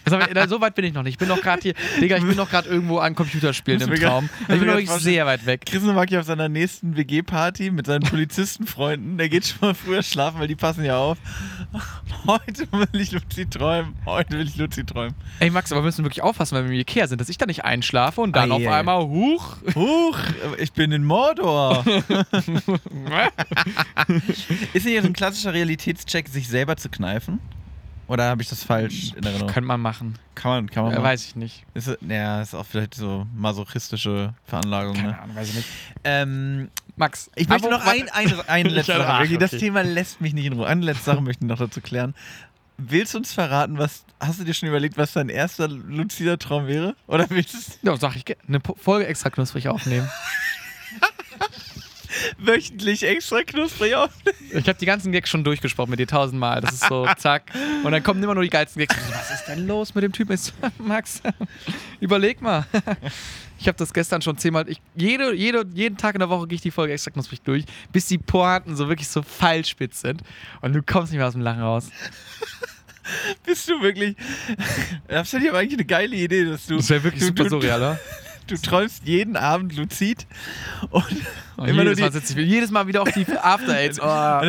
[0.08, 1.14] So weit bin ich noch nicht.
[1.14, 4.28] Ich bin noch gerade hier, Digga, ich bin noch gerade irgendwo an Computerspielen im Traum.
[4.42, 5.66] Ich bin noch wirklich sehr weit weg.
[5.66, 9.18] Chris Nowacki auf seiner nächsten WG-Party mit seinen Polizistenfreunden.
[9.18, 11.18] Der geht schon mal früher schlafen, weil die passen ja auf.
[12.28, 13.96] Heute will ich Luzi träumen.
[14.04, 15.14] Heute will ich Luzi träumen.
[15.40, 17.46] Ey, Max, aber wir müssen wirklich aufpassen, wenn wir im Ikea sind, dass ich da
[17.46, 19.56] nicht einschlafe und dann Ah, auf einmal, huch.
[19.74, 20.18] Huch,
[20.58, 21.84] ich bin in Mordor.
[24.72, 27.40] Ist nicht so ein klassischer Realitätscheck, sich selber zu kneifen?
[28.08, 29.48] Oder habe ich das falsch in Erinnerung?
[29.52, 30.16] Könnte man machen.
[30.36, 31.04] Kann man, kann man Äh, machen.
[31.06, 31.64] weiß ich nicht.
[31.74, 34.94] Ist, es- ja, ist auch vielleicht so masochistische Veranlagung.
[34.94, 35.18] Keine Ne?
[35.20, 35.68] Ahnung, weiß ich nicht.
[36.04, 39.06] Ähm, Max, ich möchte noch ein, ein, eine letzte Sache.
[39.08, 39.60] ach, Wirklich, Das okay.
[39.60, 40.66] Thema lässt mich nicht in Ruhe.
[40.66, 42.14] Eine letzte Sache möchte ich noch dazu klären.
[42.78, 46.66] Willst du uns verraten, was hast du dir schon überlegt, was dein erster luzider Traum
[46.66, 46.94] wäre?
[47.06, 50.08] Oder willst du es Ja, sag ich, eine Folge extra knusprig aufnehmen.
[52.38, 54.10] wöchentlich extra knusprig auf?
[54.50, 56.60] Ich habe die ganzen Gags schon durchgesprochen mit dir tausendmal.
[56.60, 57.52] Das ist so, zack.
[57.84, 58.96] Und dann kommen immer nur die geilsten Gags.
[59.10, 60.38] Was ist denn los mit dem Typen?
[60.78, 61.22] Max,
[62.00, 62.66] überleg mal.
[63.58, 64.68] Ich habe das gestern schon zehnmal.
[64.68, 67.64] Ich, jede, jede, jeden Tag in der Woche gehe ich die Folge extra knusprig durch,
[67.92, 70.22] bis die Pointen so wirklich so pfeilspitz sind.
[70.60, 71.90] Und du kommst nicht mehr aus dem Lachen raus.
[73.44, 74.16] Bist du wirklich.
[75.08, 76.76] Das finde ich aber eigentlich eine geile Idee, dass du.
[76.76, 78.00] Das wäre wirklich du, super surreal, oder?
[78.46, 80.26] Du träumst jeden Abend luzid
[80.90, 81.04] und,
[81.56, 83.98] Und immer nur jedes, die, Mal jedes Mal wieder auf die After Aids.
[84.06, 84.40] Oh.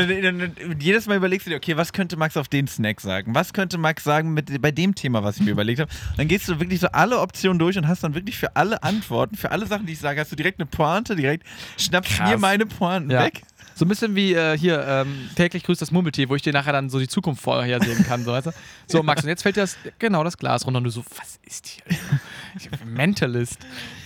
[0.79, 3.33] jedes Mal überlegst du dir, okay, was könnte Max auf den Snack sagen?
[3.33, 5.89] Was könnte Max sagen mit, bei dem Thema, was ich mir überlegt habe?
[6.17, 9.35] Dann gehst du wirklich so alle Optionen durch und hast dann wirklich für alle Antworten,
[9.37, 11.45] für alle Sachen, die ich sage, hast du direkt eine Pointe, direkt
[11.77, 12.29] schnappst Krass.
[12.29, 13.23] mir meine Pointen Ja.
[13.23, 13.41] weg.
[13.77, 16.73] So ein bisschen wie äh, hier, ähm, täglich grüßt das Murmeltier, wo ich dir nachher
[16.73, 18.23] dann so die Zukunft vorhersehen kann.
[18.23, 18.51] So, weißt du?
[18.87, 21.39] so Max, und jetzt fällt dir das, genau das Glas runter und du so, was
[21.43, 21.83] ist hier?
[22.59, 23.59] Ich bin Mentalist.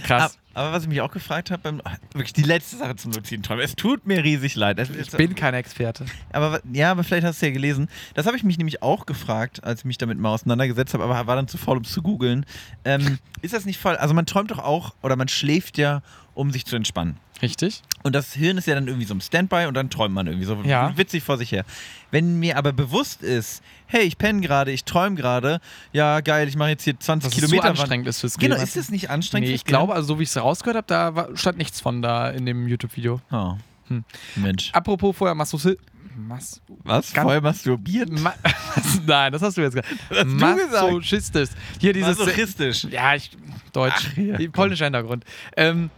[0.04, 0.38] Krass.
[0.54, 1.80] Aber, aber was ich mich auch gefragt habe,
[2.12, 3.64] wirklich die letzte Sache zum luziden Träumen.
[3.64, 4.78] Es tut mir riesig leid.
[4.78, 6.06] Es, Ich bin kein Experte.
[6.34, 7.88] Aber ja, aber vielleicht hast du ja gelesen.
[8.14, 11.28] Das habe ich mich nämlich auch gefragt, als ich mich damit mal auseinandergesetzt habe, aber
[11.28, 12.46] war dann zu faul, um es zu googeln.
[12.84, 13.96] Ähm, ist das nicht voll?
[13.96, 16.02] Also man träumt doch auch oder man schläft ja,
[16.34, 17.18] um sich zu entspannen.
[17.42, 17.82] Richtig?
[18.04, 20.46] Und das Hirn ist ja dann irgendwie so im Standby und dann träumt man irgendwie
[20.46, 20.96] so Ja.
[20.96, 21.66] witzig vor sich her.
[22.12, 25.60] Wenn mir aber bewusst ist, hey, ich penne gerade, ich träume gerade,
[25.92, 27.70] ja geil, ich mache jetzt hier 20 Dass es so Kilometer.
[27.72, 29.50] anstrengend ist fürs Genau, ist das nicht anstrengend?
[29.50, 32.02] Nee, ich glaube, also so wie ich es rausgehört habe, da war, stand nichts von
[32.04, 33.22] da in dem YouTube-Video.
[33.32, 33.56] Oh.
[33.88, 34.04] Hm.
[34.36, 34.70] Mensch.
[34.74, 35.78] Apropos vorher Massosi...
[36.16, 37.14] Mas Was?
[37.14, 38.10] Ganz- Vorher masturbiert?
[38.12, 38.34] Ma
[39.08, 39.88] Nein, das hast du jetzt gesagt.
[40.10, 40.72] hast du gesagt.
[40.72, 41.52] Masochistis.
[41.80, 42.20] Hier dieses...
[42.20, 42.84] Masochistisch.
[42.92, 43.32] Ja, ich,
[43.72, 44.10] Deutsch.
[44.12, 45.24] Ach, ja, polnischer Hintergrund.
[45.56, 45.90] Ähm,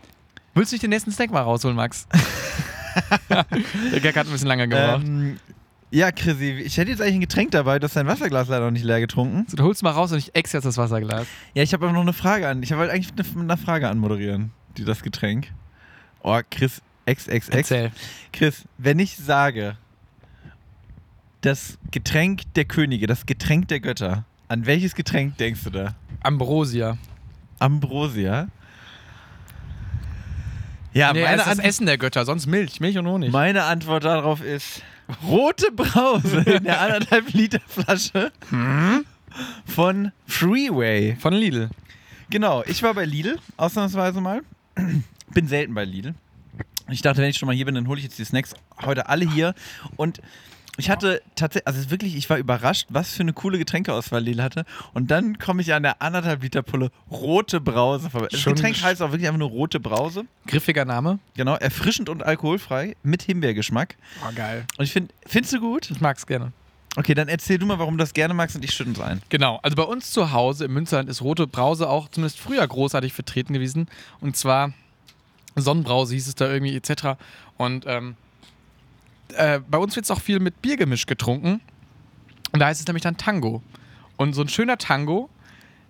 [0.54, 2.08] willst du nicht den nächsten Snack mal rausholen, Max?
[3.92, 5.04] Der Gag hat ein bisschen lange gebraucht.
[5.04, 5.39] Ähm,
[5.89, 8.72] ja, Chrissy, ich hätte jetzt eigentlich ein Getränk dabei, du hast dein Wasserglas leider noch
[8.72, 9.46] nicht leer getrunken.
[9.48, 11.28] So, du holst mal raus und ich ex jetzt das Wasserglas.
[11.54, 12.63] Ja, ich habe aber noch eine Frage an.
[12.63, 15.52] Ich wollte eigentlich eine, eine Frage anmoderieren, die das Getränk.
[16.24, 17.50] Oh, Chris, XXX.
[17.50, 17.92] Erzähl.
[18.32, 19.78] Chris, wenn ich sage,
[21.42, 25.96] das Getränk der Könige, das Getränk der Götter, an welches Getränk denkst du da?
[26.24, 26.98] Ambrosia.
[27.60, 28.48] Ambrosia?
[30.93, 32.79] Ja, nee, meine, das Ant- Essen der Götter, sonst Milch.
[32.79, 33.32] Milch und Honig.
[33.32, 34.82] meine Antwort darauf ist
[35.27, 39.06] rote Brause in der anderthalb Liter Flasche Hm?
[39.65, 41.15] von Freeway.
[41.19, 41.69] Von Lidl.
[42.29, 44.41] Genau, ich war bei Lidl, ausnahmsweise mal.
[45.34, 46.13] Bin selten bei Lidl.
[46.89, 48.53] Ich dachte, wenn ich schon mal hier bin, dann hole ich jetzt die Snacks
[48.86, 49.56] heute alle hier.
[49.95, 50.21] Und
[50.77, 54.65] ich hatte tatsächlich, also wirklich, ich war überrascht, was für eine coole Getränkeauswahl Lidl hatte.
[54.93, 58.27] Und dann komme ich an der anderthalb Liter Pulle rote Brause vorbei.
[58.31, 60.26] Das Schon Getränk heißt auch wirklich einfach nur rote Brause.
[60.47, 61.19] Griffiger Name.
[61.36, 63.95] Genau, erfrischend und alkoholfrei mit Himbeergeschmack.
[64.28, 64.65] Oh, geil.
[64.78, 65.91] Und ich finde, findest du gut?
[65.91, 66.51] Ich mag's gerne.
[66.95, 69.21] Okay, dann erzähl du mal, warum du das gerne magst und ich schütte uns ein.
[69.30, 73.13] Genau, also bei uns zu Hause im Münsterland ist rote Brause auch zumindest früher großartig
[73.13, 73.88] vertreten gewesen.
[74.21, 74.74] Und zwar
[75.55, 77.19] Sonnenbrause hieß es da irgendwie etc.
[77.57, 78.15] Und ähm,
[79.38, 81.61] äh, bei uns wird es auch viel mit Biergemisch getrunken.
[82.51, 83.61] Und da heißt es nämlich dann Tango.
[84.17, 85.29] Und so ein schöner Tango,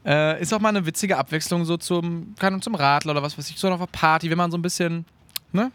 [0.06, 3.50] Äh, ist auch mal eine witzige Abwechslung so zum, Ahnung, zum Radler oder was weiß
[3.50, 5.06] ich, so auf einer Party, wenn man so ein bisschen,
[5.54, 5.72] ne?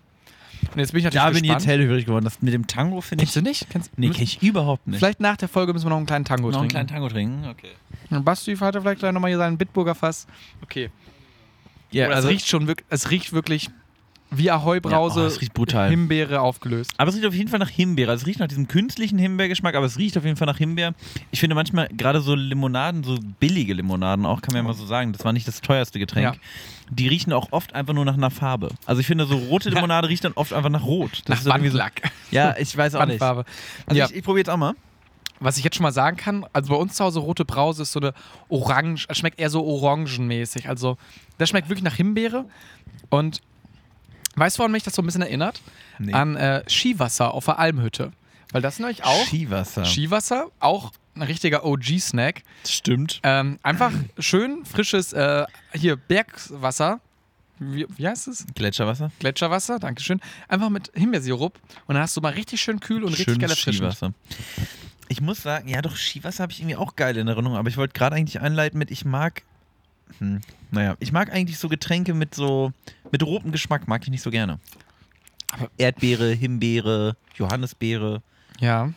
[0.74, 1.60] Und jetzt bin ich natürlich Da bin ich gespannt.
[1.62, 2.24] jetzt hellhörig geworden.
[2.26, 3.32] Das mit dem Tango finde ich.
[3.32, 3.70] Kennst du nicht?
[3.70, 4.98] Kennst, Nee, kenn ich überhaupt nicht.
[4.98, 6.88] Vielleicht nach der Folge müssen wir noch einen kleinen Tango noch einen trinken.
[6.88, 7.46] kleinen Tango trinken.
[7.48, 7.70] Okay.
[8.10, 10.26] Und Basti hat ja vielleicht gleich nochmal hier seinen Bitburger Fass.
[10.62, 10.90] Okay.
[11.90, 13.70] Ja, Oder also es, riecht schon wirklich, es riecht wirklich
[14.30, 15.88] wie Ahoi-Brause, Ja, oh, es riecht brutal.
[15.88, 16.92] Himbeere aufgelöst.
[16.98, 18.10] Aber es riecht auf jeden Fall nach Himbeere.
[18.10, 20.94] Also es riecht nach diesem künstlichen Himbeergeschmack, aber es riecht auf jeden Fall nach Himbeer.
[21.30, 24.86] Ich finde manchmal gerade so Limonaden, so billige Limonaden auch, kann man ja mal so
[24.86, 26.34] sagen, das war nicht das teuerste Getränk.
[26.34, 26.40] Ja.
[26.90, 28.70] Die riechen auch oft einfach nur nach einer Farbe.
[28.86, 31.22] Also ich finde, so rote Limonade riecht dann oft einfach nach Rot.
[31.26, 31.78] Das Nach ist so.
[32.30, 33.22] Ja, ich weiß auch nicht.
[33.22, 33.44] Also
[33.92, 34.06] ja.
[34.06, 34.74] ich, ich probiere jetzt auch mal.
[35.40, 37.92] Was ich jetzt schon mal sagen kann, also bei uns zu Hause rote Brause ist
[37.92, 38.12] so eine
[38.48, 40.68] Orange, es schmeckt eher so orangenmäßig.
[40.68, 40.98] Also
[41.38, 42.44] das schmeckt wirklich nach Himbeere.
[43.08, 43.40] Und
[44.36, 45.60] weißt du, woran mich das so ein bisschen erinnert?
[45.98, 46.12] Nee.
[46.12, 48.12] An äh, Skiwasser auf der Almhütte.
[48.52, 49.84] Weil das nämlich auch Skiwasser.
[49.84, 52.42] Skiwasser, auch ein richtiger OG-Snack.
[52.66, 53.20] Stimmt.
[53.22, 57.00] Ähm, einfach schön frisches, äh, hier Bergwasser.
[57.58, 58.46] Wie, wie heißt es?
[58.54, 59.10] Gletscherwasser.
[59.18, 60.20] Gletscherwasser, Dankeschön.
[60.46, 61.58] Einfach mit Himbeersirup.
[61.86, 63.94] Und dann hast du mal richtig schön kühl und richtig Schönes geil erfrischend.
[63.94, 64.14] Skiwasser.
[65.08, 67.76] Ich muss sagen, ja doch, Skiwasser habe ich irgendwie auch geil in Erinnerung, aber ich
[67.76, 69.42] wollte gerade eigentlich einleiten mit, ich mag,
[70.18, 70.40] hm,
[70.70, 72.72] naja, ich mag eigentlich so Getränke mit so,
[73.12, 74.58] mit rotem Geschmack, mag ich nicht so gerne.
[75.52, 78.22] Aber- Erdbeere, Himbeere, Johannisbeere,
[78.60, 78.92] Ja.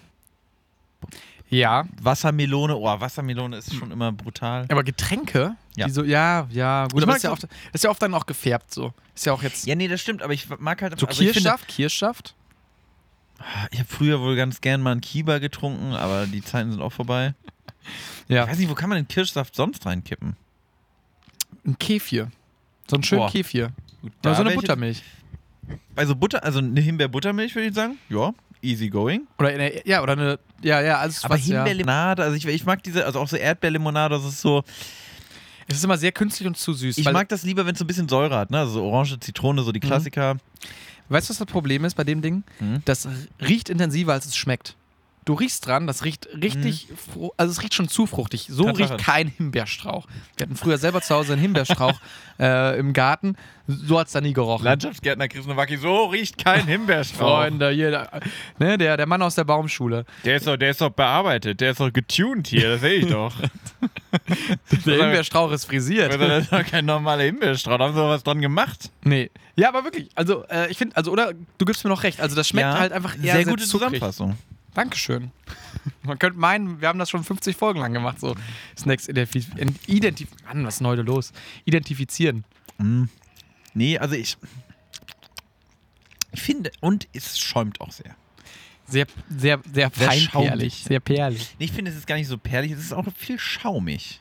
[1.49, 4.65] Ja, Wassermelone, oh, Wassermelone ist schon immer brutal.
[4.69, 5.85] aber Getränke, Ja.
[5.85, 8.25] die so, ja, ja, gut, Ich aber ist, ja oft, ist ja oft dann auch
[8.25, 8.93] gefärbt so.
[9.13, 11.67] Ist ja auch jetzt Ja, nee, das stimmt, aber ich mag halt so also Kirschsaft,
[11.67, 12.35] Kirschsaft.
[13.71, 16.93] Ich habe früher wohl ganz gern mal einen Kiba getrunken, aber die Zeiten sind auch
[16.93, 17.33] vorbei.
[18.29, 20.37] Ja, Ich weiß nicht, wo kann man den Kirschsaft sonst reinkippen?
[21.71, 22.31] Ein Kefir.
[22.89, 23.31] So ein schönen Boah.
[23.31, 23.71] Kefir.
[24.01, 25.01] Gut, Oder so eine Buttermilch.
[25.95, 27.97] Also Butter, also eine Himbeer-Buttermilch würde ich sagen.
[28.09, 29.27] Ja, easy going.
[29.39, 31.57] Oder eine, ja, oder eine, ja, ja, alles Aber was, ja.
[31.57, 34.63] Himbeerlimonade, also ich, ich mag diese, also auch so Erdbeerlimonade, das ist so,
[35.67, 36.97] Es ist immer sehr künstlich und zu süß.
[36.97, 38.59] ich weil, mag das lieber, wenn es so ein bisschen Säure hat, ne?
[38.59, 40.37] Also so Orange, Zitrone, so die Klassiker.
[41.09, 42.43] Weißt du, was das Problem ist bei dem Ding?
[42.59, 42.81] Mhm.
[42.85, 43.07] Das
[43.39, 44.75] riecht intensiver, als es schmeckt.
[45.23, 48.47] Du riechst dran, das riecht richtig, fru- also es riecht schon zu fruchtig.
[48.49, 48.93] So Tatsache.
[48.95, 50.07] riecht kein Himbeerstrauch.
[50.35, 51.99] Wir hatten früher selber zu Hause einen Himbeerstrauch
[52.39, 53.35] äh, im Garten.
[53.67, 54.63] So hat es da nie gerochen.
[54.65, 57.19] Landschaftsgärtner Chris Nowacki, so riecht kein Himbeerstrauch.
[57.41, 58.19] Freunde, hier, der,
[58.57, 60.05] ne, der, der Mann aus der Baumschule.
[60.25, 63.07] Der ist, doch, der ist doch bearbeitet, der ist doch getuned hier, das sehe ich
[63.07, 63.33] doch.
[64.85, 66.11] Der Himbeerstrauch ist frisiert.
[66.19, 68.89] das ist doch kein normaler Himbeerstrauch, da haben sie doch was dran gemacht.
[69.03, 69.29] Nee.
[69.55, 72.35] Ja, aber wirklich, also äh, ich finde, also oder du gibst mir noch recht, also
[72.35, 73.89] das schmeckt halt einfach eher sehr gute zuckrig.
[73.89, 74.37] Zusammenfassung.
[74.73, 75.31] Dankeschön.
[76.03, 78.35] Man könnte meinen, wir haben das schon 50 Folgen lang gemacht, so
[78.77, 79.77] Snacks identifizieren.
[79.87, 81.33] Identif Mann, was ist denn heute los?
[81.65, 82.45] Identifizieren.
[82.77, 83.05] Mm.
[83.73, 84.37] Nee, also ich.
[86.33, 88.15] Ich finde, und es schäumt auch sehr.
[88.87, 90.83] Sehr, sehr, sehr Sehr schaumig.
[90.83, 91.55] Sehr perlig.
[91.59, 94.19] Nee, ich finde, es ist gar nicht so perlig, es ist auch viel schaumig.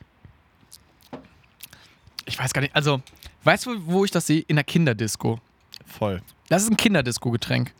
[2.25, 3.01] Ich weiß gar nicht, also,
[3.43, 4.41] weißt du, wo ich das sehe?
[4.47, 5.39] In der Kinderdisco.
[5.85, 6.21] Voll.
[6.47, 7.73] Das ist ein Kinderdisco-Getränk.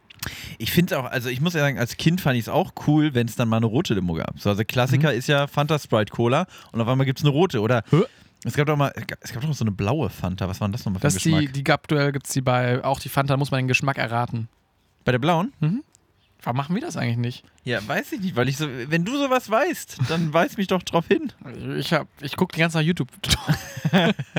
[0.57, 2.73] Ich finde es auch, also ich muss ja sagen, als Kind fand ich es auch
[2.87, 4.39] cool, wenn es dann mal eine rote Limo gab.
[4.39, 7.61] So, also Klassiker ist ja Fanta Sprite Cola und auf einmal gibt es eine rote.
[7.61, 8.03] Oder Hä?
[8.43, 10.47] es gab doch mal, es gab doch so eine blaue Fanta.
[10.47, 11.53] Was war denn das nochmal für ein Das die, Geschmack?
[11.53, 14.47] die aktuell gibt es die bei, auch die Fanta, muss man den Geschmack erraten.
[15.05, 15.51] Bei der blauen?
[16.43, 17.43] Warum machen wir das eigentlich nicht?
[17.65, 20.81] Ja, weiß ich nicht, weil ich so, wenn du sowas weißt, dann weis mich doch
[20.81, 21.31] drauf hin.
[21.77, 23.09] Ich, hab- ich gucke die ganze Zeit YouTube.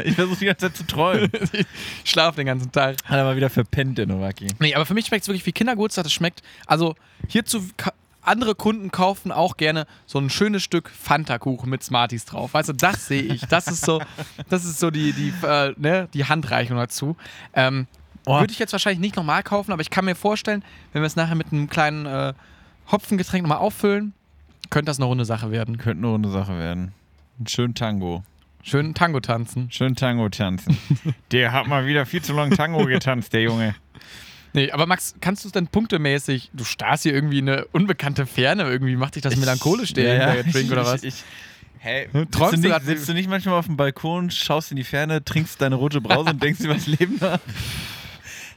[0.04, 1.30] Ich versuche die ganze Zeit zu träumen.
[1.52, 1.66] ich
[2.10, 2.96] schlafe den ganzen Tag.
[3.04, 4.46] Hat er mal wieder verpennt, der Nowaki.
[4.60, 6.06] Nee, aber für mich schmeckt es wirklich wie Kindergeburtstag.
[6.06, 6.94] Es schmeckt, also
[7.28, 7.62] hierzu,
[8.22, 12.54] andere Kunden kaufen auch gerne so ein schönes Stück Fanta-Kuchen mit Smarties drauf.
[12.54, 13.42] Weißt du, das sehe ich.
[13.46, 14.00] Das ist so,
[14.48, 17.16] das ist so die, die, äh, ne, die Handreichung dazu.
[17.52, 17.86] Ähm,
[18.24, 18.38] Oh.
[18.38, 21.16] Würde ich jetzt wahrscheinlich nicht nochmal kaufen, aber ich kann mir vorstellen, wenn wir es
[21.16, 22.34] nachher mit einem kleinen äh,
[22.90, 24.12] Hopfengetränk nochmal auffüllen,
[24.70, 25.78] könnte das eine runde Sache werden.
[25.78, 26.92] Könnte eine runde Sache werden.
[27.40, 28.22] Ein schön Tango.
[28.62, 29.70] Schön Tango tanzen.
[29.72, 30.78] Schön Tango tanzen.
[31.32, 33.74] der hat mal wieder viel zu lange Tango getanzt, der Junge.
[34.52, 38.26] Nee, aber Max, kannst du es denn punktemäßig, du starrst hier irgendwie in eine unbekannte
[38.26, 40.42] Ferne, irgendwie macht dich das melancholisch, der Ja, ja.
[40.42, 41.02] Drink oder was?
[41.02, 41.24] Ich, ich,
[41.78, 44.84] hä, Träumst sitzt du nicht, sitzt du nicht manchmal auf dem Balkon, schaust in die
[44.84, 47.40] Ferne, trinkst deine rote Brause und denkst über das Leben nach?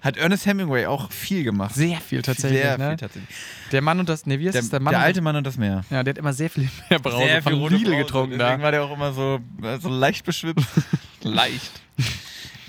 [0.05, 1.73] Hat Ernest Hemingway auch viel gemacht.
[1.73, 2.61] Sehr viel tatsächlich.
[2.61, 2.89] Sehr ne?
[2.89, 3.35] viel tatsächlich.
[3.71, 4.69] Der Mann und das, ne, wie heißt Der, das?
[4.69, 5.83] Der Mann der alte Mann und das Meer.
[5.89, 8.63] Ja, der hat immer sehr viel mehr Brause Sehr von rote Brause, getrunken Deswegen da.
[8.63, 10.67] war der auch immer so, äh, so leicht beschwipst.
[11.23, 11.81] leicht.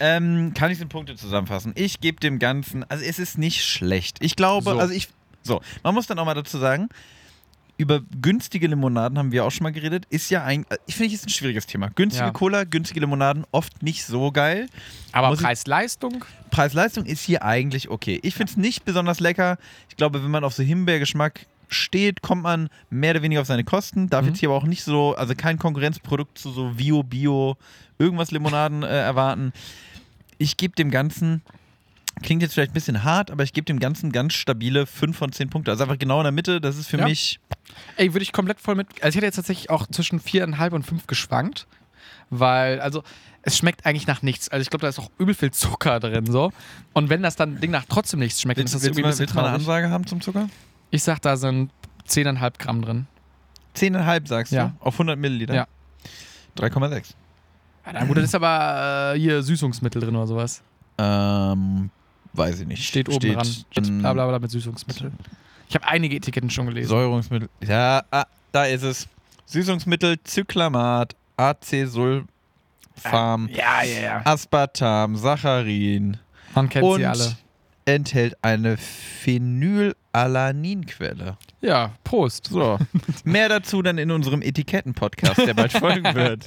[0.00, 1.72] Ähm, kann ich in Punkte zusammenfassen?
[1.74, 4.16] Ich gebe dem Ganzen, also es ist nicht schlecht.
[4.20, 4.78] Ich glaube, So.
[4.78, 5.08] also ich,
[5.42, 6.88] so, man muss dann auch mal dazu sagen,
[7.78, 10.06] über günstige Limonaden haben wir auch schon mal geredet.
[10.08, 11.90] Ist ja ein, ich finde, ist ein schwieriges Thema.
[11.94, 12.30] Günstige Ja.
[12.32, 14.68] Cola, günstige Limonaden, oft nicht so geil.
[15.12, 16.24] Aber Preis-Leistung?
[16.50, 18.18] Preis-Leistung ist hier eigentlich okay.
[18.22, 19.58] Ich finde es nicht besonders lecker.
[19.90, 23.64] Ich glaube, wenn man auf so Himbeergeschmack steht, kommt man mehr oder weniger auf seine
[23.64, 24.08] Kosten.
[24.08, 24.28] Darf Mhm.
[24.28, 27.56] jetzt hier aber auch nicht so, also kein Konkurrenzprodukt zu so Bio, Bio,
[27.98, 29.52] irgendwas Limonaden äh, erwarten.
[30.38, 31.42] Ich gebe dem Ganzen,
[32.22, 35.32] klingt jetzt vielleicht ein bisschen hart, aber ich gebe dem Ganzen ganz stabile 5 von
[35.32, 35.70] 10 Punkte.
[35.70, 37.04] Also einfach genau in der Mitte, das ist für Ja.
[37.04, 37.40] mich.
[37.96, 38.88] Ey, würde ich komplett voll mit.
[39.02, 41.66] Also ich hätte jetzt tatsächlich auch zwischen viereinhalb und fünf geschwankt.
[42.28, 43.04] Weil, also,
[43.42, 44.48] es schmeckt eigentlich nach nichts.
[44.48, 46.52] Also ich glaube, da ist auch übel viel Zucker drin so.
[46.92, 49.08] Und wenn das dann Ding nach trotzdem nichts schmeckt, dann Willst, ist das willst, irgendwie
[49.12, 49.54] mal, willst mal eine.
[49.54, 50.48] Ansage haben zum Zucker?
[50.90, 51.70] Ich sag, da sind
[52.08, 53.06] 10,5 Gramm drin.
[53.76, 54.72] 10,5 sagst Ja.
[54.80, 54.84] du?
[54.86, 55.54] Auf 100 Milliliter?
[55.54, 55.66] Ja.
[56.56, 57.14] 3,6.
[57.86, 60.62] Ja, na gut, da ist aber äh, hier Süßungsmittel drin oder sowas.
[60.98, 61.90] Ähm,
[62.36, 62.84] weiß ich nicht.
[62.84, 63.46] Steht oben dran.
[63.46, 65.10] Steht bla bla bla mit Süßungsmittel.
[65.68, 66.88] Ich habe einige Etiketten schon gelesen.
[66.88, 67.48] Säurungsmittel.
[67.66, 69.08] Ja, ah, da ist es.
[69.46, 72.26] Süßungsmittel, Zyklamat, Acesulfam,
[73.52, 74.20] Ja, ja, ja.
[74.24, 76.18] Aspartam, Saccharin
[76.54, 77.36] Man kennt und sie alle.
[77.84, 81.36] enthält eine Phenylalaninquelle.
[81.62, 82.48] Ja, Prost.
[82.48, 82.78] So,
[83.24, 86.46] mehr dazu dann in unserem Etiketten-Podcast, der bald folgen wird.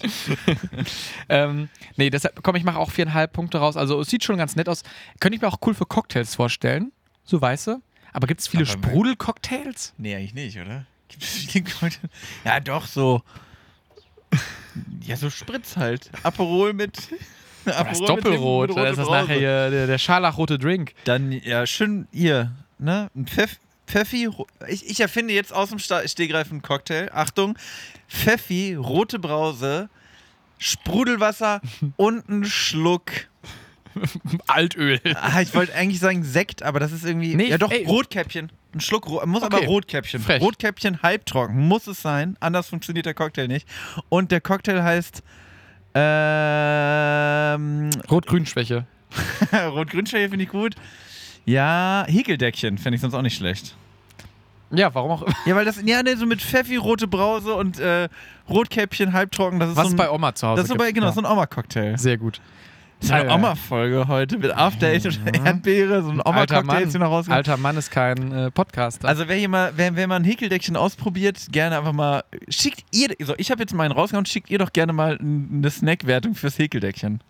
[1.28, 3.76] Ähm, nee, deshalb, komm, ich mache auch viereinhalb Punkte raus.
[3.76, 4.84] Also es sieht schon ganz nett aus.
[5.20, 6.92] Könnte ich mir auch cool für Cocktails vorstellen.
[7.24, 7.82] So weiße.
[8.14, 9.94] Aber gibt es viele Sprudelcocktails?
[9.98, 10.86] Nee, eigentlich nicht, oder?
[11.10, 11.98] Gibt es viele Leute-
[12.46, 13.22] Ja, doch, so.
[15.06, 16.10] Ja, so Spritz halt.
[16.24, 16.98] Aperol mit.
[17.66, 18.70] Das Aperol ist mit Doppelrot.
[18.70, 20.94] Mit Das ist nachher der, der scharlachrote Drink.
[21.04, 23.10] Dann, ja, schön hier, ne?
[23.14, 23.60] Ein Pfeff,
[23.90, 24.30] Pfeffi.
[24.68, 27.10] Ich, ich erfinde jetzt aus dem Stegreif einen Cocktail.
[27.12, 27.58] Achtung.
[28.08, 29.90] Pfeffi, rote Brause,
[30.58, 31.62] Sprudelwasser
[31.98, 33.12] und ein Schluck.
[34.48, 35.02] Altöl.
[35.16, 37.36] Ah, ich wollte eigentlich sagen Sekt, aber das ist irgendwie.
[37.36, 37.86] Nee, ja, doch, ey.
[37.86, 38.52] Rotkäppchen.
[38.74, 39.66] Ein Schluck, muss aber Okay.
[39.66, 40.22] Rotkäppchen.
[40.22, 40.42] Frech.
[40.42, 42.38] Rotkäppchen halbtrocken, muss es sein.
[42.40, 43.68] Anders funktioniert der Cocktail nicht.
[44.10, 45.24] Und der Cocktail heißt.
[45.96, 48.86] Ähm, Rot-Grün-Schwäche.
[49.54, 50.76] Rot-Grün-Schwäche finde ich gut.
[51.50, 53.76] Ja, Häkeldeckchen fände ich sonst auch nicht schlecht.
[54.72, 55.36] Ja, warum auch immer.
[55.48, 58.08] Ja, weil das, ja, ne, so mit Pfeffi, rote Brause und äh,
[58.48, 60.92] Rotkäppchen, halbtrocken, das ist Was so ein, bei Oma zu Hause das ist so bei,
[60.92, 61.12] genau, ja.
[61.12, 61.98] so ein Oma-Cocktail.
[61.98, 62.40] Sehr gut.
[63.00, 63.36] Das ist eine Ja, ja.
[63.36, 67.38] Oma-Folge heute mit After Eight und Erdbeere, so ein Oma-Cocktail jetzt hier noch rausgekommen.
[67.38, 69.08] alter Mann ist kein äh, Podcaster.
[69.08, 73.16] Also wer hier mal, wer, wer mal ein Häkeldeckchen ausprobiert, gerne einfach mal, schickt ihr,
[73.26, 77.22] so ich habe jetzt meinen rausgehauen, schickt ihr doch gerne mal eine Snackwertung fürs Häkeldeckchen.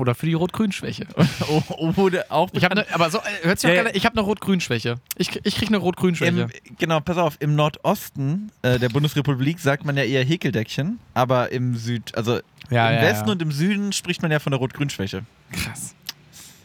[0.00, 1.06] Oder für die Rot-Grün-Schwäche.
[1.48, 4.06] Oh, Oder auch Ich habe ne, aber so, äh, hört sich Ja, auch gerne, ich
[4.06, 4.96] habe eine Rot-Grün-Schwäche.
[5.16, 6.48] Ich, ich kriege eine Rot-Grün-Schwäche.
[6.78, 11.76] Genau, pass auf, im Nordosten äh, der Bundesrepublik sagt man ja eher Häkeldeckchen, aber im
[11.76, 12.40] Süd, also
[12.70, 13.32] Ja, im ja, Westen ja.
[13.32, 15.22] und im Süden spricht man ja von der Rot-Grün-Schwäche.
[15.52, 15.94] Krass.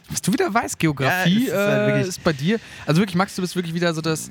[0.08, 2.58] Was du wieder weißt, Geografie ist halt äh, ist bei dir.
[2.86, 4.30] Also wirklich, Max, du bist wirklich wieder so das.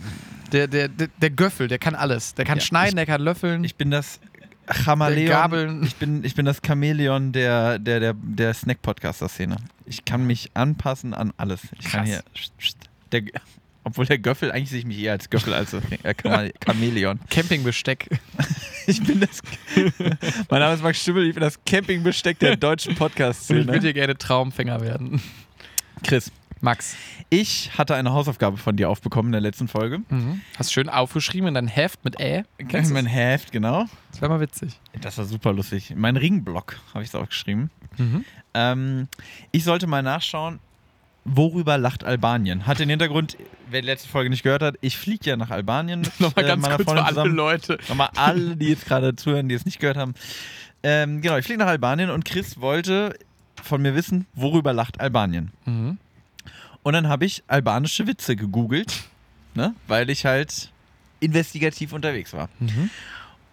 [0.52, 2.34] Der, der, der, der Göffel, der kann alles.
[2.36, 3.64] Der kann schneiden, der kann löffeln.
[3.64, 4.20] Ich bin das
[4.68, 5.84] Chameleon.
[5.84, 9.58] Ich bin, ich bin das Chamäleon der, der, der, der Snack-Podcaster-Szene.
[9.86, 11.62] Ich kann mich anpassen an alles.
[11.80, 12.08] Ich kann Krass.
[12.08, 12.24] hier.
[13.12, 13.24] Der,
[13.84, 16.14] obwohl der Göffel, eigentlich sehe ich mich eher als Göffel als äh,
[16.66, 17.20] Chamäleon.
[17.30, 18.08] Campingbesteck.
[18.88, 19.42] Ich bin das.
[20.52, 23.66] mein Name ist Max Stümmel, ich bin das Campingbesteck der deutschen Und ich Podcast-Szene.
[23.68, 25.20] würde gerne Traumfänger werden.
[26.04, 26.32] Chris,
[26.66, 26.96] Max.
[27.30, 30.00] ich hatte eine Hausaufgabe von dir aufbekommen in der letzten Folge.
[30.10, 30.42] Mhm.
[30.58, 32.44] Hast schön aufgeschrieben in dein Heft mit Ä.
[32.68, 33.86] Kennst mein Heft, genau.
[34.12, 34.80] Das wäre mal witzig.
[35.00, 35.94] Das war super lustig.
[35.96, 37.70] Mein Ringblock habe ich es aufgeschrieben.
[37.98, 38.26] Mhm.
[38.54, 39.08] Ähm,
[39.52, 40.60] ich sollte mal nachschauen,
[41.24, 42.66] worüber lacht Albanien?
[42.68, 43.38] Hat den Hintergrund,
[43.70, 46.02] wer die letzte Folge nicht gehört hat, ich fliege ja nach Albanien.
[46.20, 47.36] Nochmal äh, ganz kurz für Freundin alle zusammen.
[47.36, 47.78] Leute.
[47.90, 50.14] Nochmal alle, die jetzt gerade zuhören, die es nicht gehört haben.
[50.84, 53.18] Ähm, genau, ich fliege nach Albanien und Chris wollte
[53.62, 55.52] von mir wissen, worüber lacht Albanien.
[55.66, 55.98] Mhm.
[56.86, 59.06] Und dann habe ich albanische Witze gegoogelt,
[59.56, 59.74] ne?
[59.88, 60.72] weil ich halt
[61.20, 62.48] investigativ unterwegs war.
[62.60, 62.92] Mhm.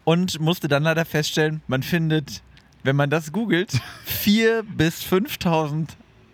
[0.05, 2.43] Und musste dann leider feststellen, man findet,
[2.83, 3.73] wenn man das googelt,
[4.07, 5.89] 4.000 bis 5.000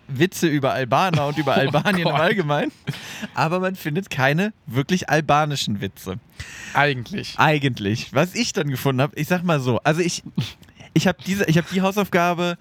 [0.09, 2.19] Witze über Albaner und über Oh Albanien im Gott.
[2.19, 2.73] Allgemeinen.
[3.33, 6.19] Aber man findet keine wirklich albanischen Witze.
[6.73, 7.35] Eigentlich.
[7.37, 8.13] Eigentlich.
[8.13, 10.21] Was ich dann gefunden habe, ich sag mal so, also ich,
[10.93, 12.57] ich habe habe die Hausaufgabe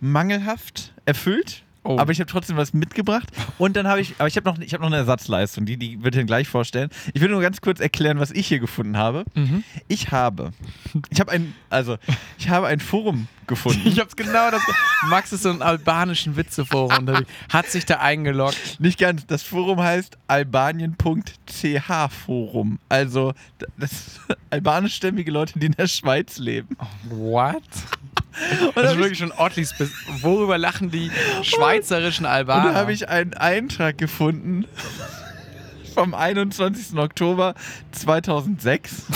[0.00, 1.63] mangelhaft erfüllt.
[1.84, 1.98] Oh.
[1.98, 3.28] Aber ich habe trotzdem was mitgebracht
[3.58, 5.98] und dann habe ich, aber ich habe noch, ich habe noch eine Ersatzleistung, die, die
[5.98, 6.88] würde ich dann gleich vorstellen.
[7.12, 9.24] Ich will nur ganz kurz erklären, was ich hier gefunden habe.
[9.34, 9.64] Mhm.
[9.86, 10.52] Ich habe,
[11.10, 11.98] ich habe ein, also
[12.38, 13.82] ich habe ein Forum gefunden.
[13.94, 14.62] Ich hab's genau das.
[15.08, 17.24] Max ist so ein albanischen Witzeforum.
[17.52, 18.80] Hat sich da eingeloggt.
[18.80, 19.26] Nicht ganz.
[19.26, 22.78] Das Forum heißt albanien.ch Forum.
[22.88, 23.34] Also
[23.76, 24.20] das
[24.50, 26.76] albanischstämmige Leute, die in der Schweiz leben.
[27.10, 27.62] What?
[28.66, 29.68] Und Das da ist wirklich schon ordentlich.
[30.20, 31.10] Worüber lachen die
[31.42, 32.72] schweizerischen und Albaner?
[32.72, 34.66] da habe ich einen Eintrag gefunden
[35.94, 36.98] vom 21.
[36.98, 37.54] Oktober
[37.92, 39.06] 2006.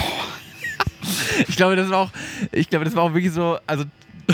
[1.49, 2.11] Ich glaube, das war auch,
[2.53, 3.85] ich glaube, das war auch wirklich so, also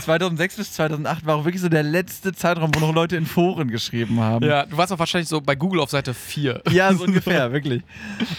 [0.02, 3.70] 2006 bis 2008 war auch wirklich so der letzte Zeitraum, wo noch Leute in Foren
[3.70, 4.44] geschrieben haben.
[4.44, 6.62] Ja, du warst auch wahrscheinlich so bei Google auf Seite 4.
[6.70, 7.82] Ja, so ungefähr, wirklich.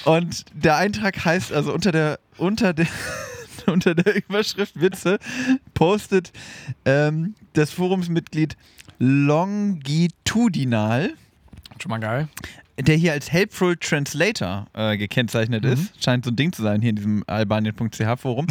[0.04, 2.88] Und der Eintrag heißt, also unter der, unter der,
[3.76, 5.20] unter der Überschrift Witze
[5.74, 6.32] postet
[6.86, 8.58] ähm, das Forumsmitglied
[8.98, 11.14] Longitudinal,
[11.82, 12.30] Schon mal geil.
[12.78, 15.72] Der hier als Helpful Translator äh, gekennzeichnet Mhm.
[15.72, 16.04] ist.
[16.04, 18.48] Scheint so ein Ding zu sein hier in diesem albanien.ch Forum.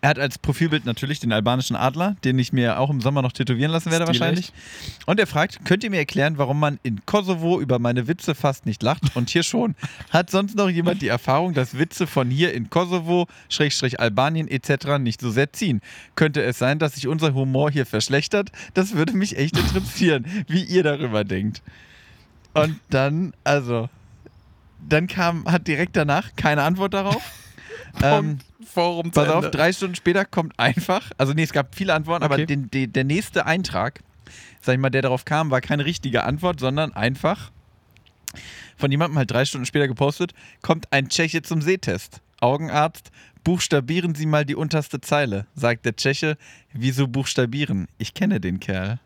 [0.00, 3.32] Er hat als Profilbild natürlich den albanischen Adler, den ich mir auch im Sommer noch
[3.32, 4.20] tätowieren lassen werde Stilig.
[4.20, 4.52] wahrscheinlich.
[5.06, 8.66] Und er fragt, könnt ihr mir erklären, warum man in Kosovo über meine Witze fast
[8.66, 9.02] nicht lacht?
[9.14, 9.74] Und hier schon.
[10.10, 14.98] Hat sonst noch jemand die Erfahrung, dass Witze von hier in Kosovo, Schrägstrich Albanien etc.
[14.98, 15.80] nicht so sehr ziehen?
[16.16, 18.50] Könnte es sein, dass sich unser Humor hier verschlechtert?
[18.74, 21.62] Das würde mich echt interessieren, wie ihr darüber denkt.
[22.54, 23.88] Und dann, also,
[24.88, 27.22] dann kam, hat direkt danach keine Antwort darauf.
[28.02, 32.24] ähm, Forum pass auf, drei Stunden später kommt einfach, also nee, es gab viele Antworten,
[32.24, 32.34] Okay.
[32.34, 34.00] aber den, den, der nächste Eintrag,
[34.60, 37.50] sag ich mal, der darauf kam, war keine richtige Antwort, sondern einfach
[38.76, 40.32] von jemandem halt drei Stunden später gepostet,
[40.62, 42.20] kommt ein Tscheche zum Sehtest.
[42.40, 43.10] Augenarzt,
[43.44, 46.38] buchstabieren Sie mal die unterste Zeile, sagt der Tscheche.
[46.72, 47.86] Wieso buchstabieren?
[47.98, 48.98] Ich kenne den Kerl.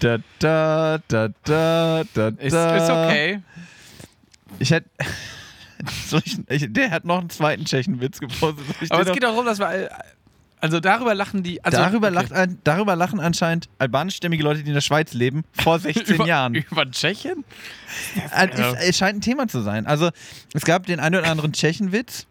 [0.00, 2.76] Da, da, da, da, da, Ist, da.
[2.76, 3.40] ist okay.
[4.58, 4.88] Ich hätte.
[6.06, 8.64] Soll ich, ich, der hat noch einen zweiten Tschechenwitz gepostet.
[8.66, 9.90] Soll ich Aber den es noch- geht darum, dass wir.
[10.60, 11.64] Also darüber lachen die.
[11.64, 12.14] Also, darüber, okay.
[12.14, 16.26] lacht, ein- darüber lachen anscheinend albanischstämmige Leute, die in der Schweiz leben, vor 16 über,
[16.26, 16.54] Jahren.
[16.54, 17.44] Über Tschechien?
[18.36, 19.86] Äh, Es, es scheint ein Thema zu sein.
[19.88, 20.10] Also,
[20.54, 22.26] es gab den einen oder anderen Tschechenwitz.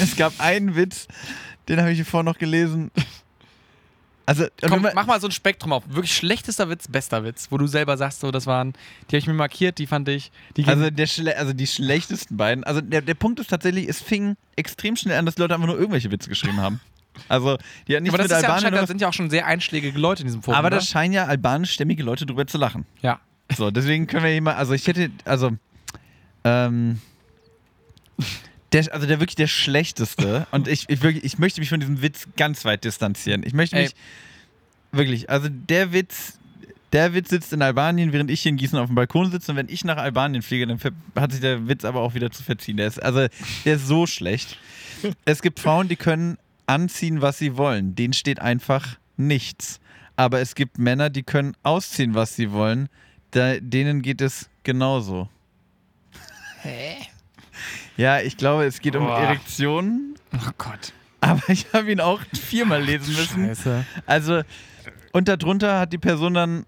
[0.00, 1.06] Es gab einen Witz,
[1.68, 2.90] den habe ich hier vorhin noch gelesen.
[4.28, 5.84] Also, Komm, mach mal so ein Spektrum auf.
[5.88, 8.74] Wirklich schlechtester Witz, bester Witz, wo du selber sagst, so, das waren,
[9.04, 10.30] die habe ich mir markiert, die fand ich.
[10.58, 12.62] Die also, der schle also die schlechtesten beiden.
[12.62, 15.78] Also der, der Punkt ist tatsächlich, es fing extrem schnell an, dass Leute einfach nur
[15.78, 16.78] irgendwelche Witze geschrieben haben.
[17.30, 17.56] Also
[17.88, 19.14] die hat nichts aber mit das ist ja Albanien anscheinend, oder da sind ja auch
[19.14, 20.58] schon sehr einschlägige Leute in diesem Forum.
[20.58, 20.76] Aber oder?
[20.76, 22.84] das scheinen ja albanischstämmige Leute drüber zu lachen.
[23.00, 23.20] ja.
[23.56, 25.52] So, deswegen können wir hier mal, also ich hätte, also,
[26.44, 27.00] ähm,
[28.72, 32.02] der, also der wirklich der schlechteste und ich, ich, wirklich, ich möchte mich von diesem
[32.02, 33.42] Witz ganz weit distanzieren.
[33.44, 33.84] Ich möchte Ey.
[33.84, 33.94] mich,
[34.92, 36.38] wirklich, also der Witz,
[36.92, 39.56] der Witz sitzt in Albanien, während ich hier in Gießen auf dem Balkon sitze und
[39.56, 40.80] wenn ich nach Albanien fliege, dann
[41.16, 42.76] hat sich der Witz aber auch wieder zu verziehen.
[42.76, 43.26] Der ist, also,
[43.64, 44.58] der ist so schlecht.
[45.24, 47.94] Es gibt Frauen, die können anziehen, was sie wollen.
[47.94, 49.80] Denen steht einfach nichts.
[50.16, 52.88] Aber es gibt Männer, die können ausziehen, was sie wollen.
[53.30, 55.28] Da, denen geht es genauso.
[56.62, 56.96] Hä?
[57.96, 59.18] Ja, ich glaube, es geht um Boah.
[59.20, 60.14] Erektionen.
[60.34, 60.92] Oh Gott.
[61.20, 63.46] Aber ich habe ihn auch viermal lesen müssen.
[63.46, 63.84] Scheiße.
[64.06, 64.42] Also,
[65.12, 66.64] und darunter hat die Person dann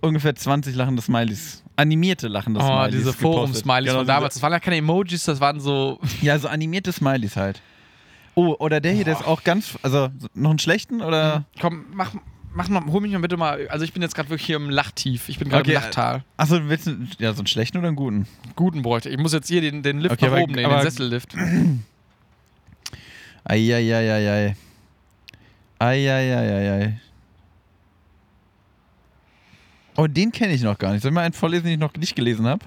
[0.00, 1.62] ungefähr 20 lachende Smileys.
[1.74, 2.90] Animierte lachende Oh, Smileys.
[2.92, 3.22] diese gepostet.
[3.22, 4.34] Forum-Smileys Genau, von damals.
[4.34, 5.98] Das waren ja keine Emojis, das waren so.
[6.02, 7.60] diese- Ja, so animierte Smileys halt.
[8.34, 9.76] Oh, oder der hier, der ist auch ganz.
[9.82, 11.44] Also, so- noch einen schlechten oder.
[11.60, 12.12] Komm, mach,
[12.56, 13.68] mach mal, hol mich mal bitte mal.
[13.68, 15.28] Also ich bin jetzt gerade wirklich hier im Lachtief.
[15.28, 16.24] Ich bin gerade Okay, im Lachtal.
[16.36, 18.26] Achso, du willst einen- ja, so einen schlechten oder einen guten?
[18.56, 19.08] Guten bräuchte.
[19.10, 21.34] Ich muss jetzt hier den, den Lift Okay, nach aber- oben nehmen, den Sessellift.
[23.44, 24.56] Eieieiei.
[25.78, 27.00] Eieieiei.
[29.96, 31.02] Oh, den kenne ich noch gar nicht.
[31.02, 32.64] Soll ich mal einen vorlesen, den ich noch nicht gelesen habe?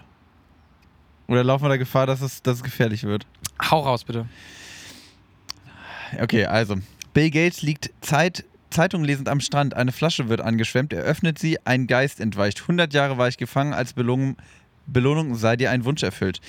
[1.28, 3.28] Oder laufen wir da Gefahr, dass es, dass es gefährlich wird?
[3.70, 4.26] Hau raus, bitte.
[6.20, 6.76] Okay, also.
[7.14, 9.74] Bill Gates liegt Zeit, Zeitung lesend am Strand.
[9.74, 10.94] Eine Flasche wird angeschwemmt.
[10.94, 11.58] Er öffnet sie.
[11.66, 12.62] Ein Geist entweicht.
[12.62, 13.74] 100 Jahre war ich gefangen.
[13.74, 14.38] Als Belohnung,
[14.86, 16.40] Belohnung sei dir ein Wunsch erfüllt.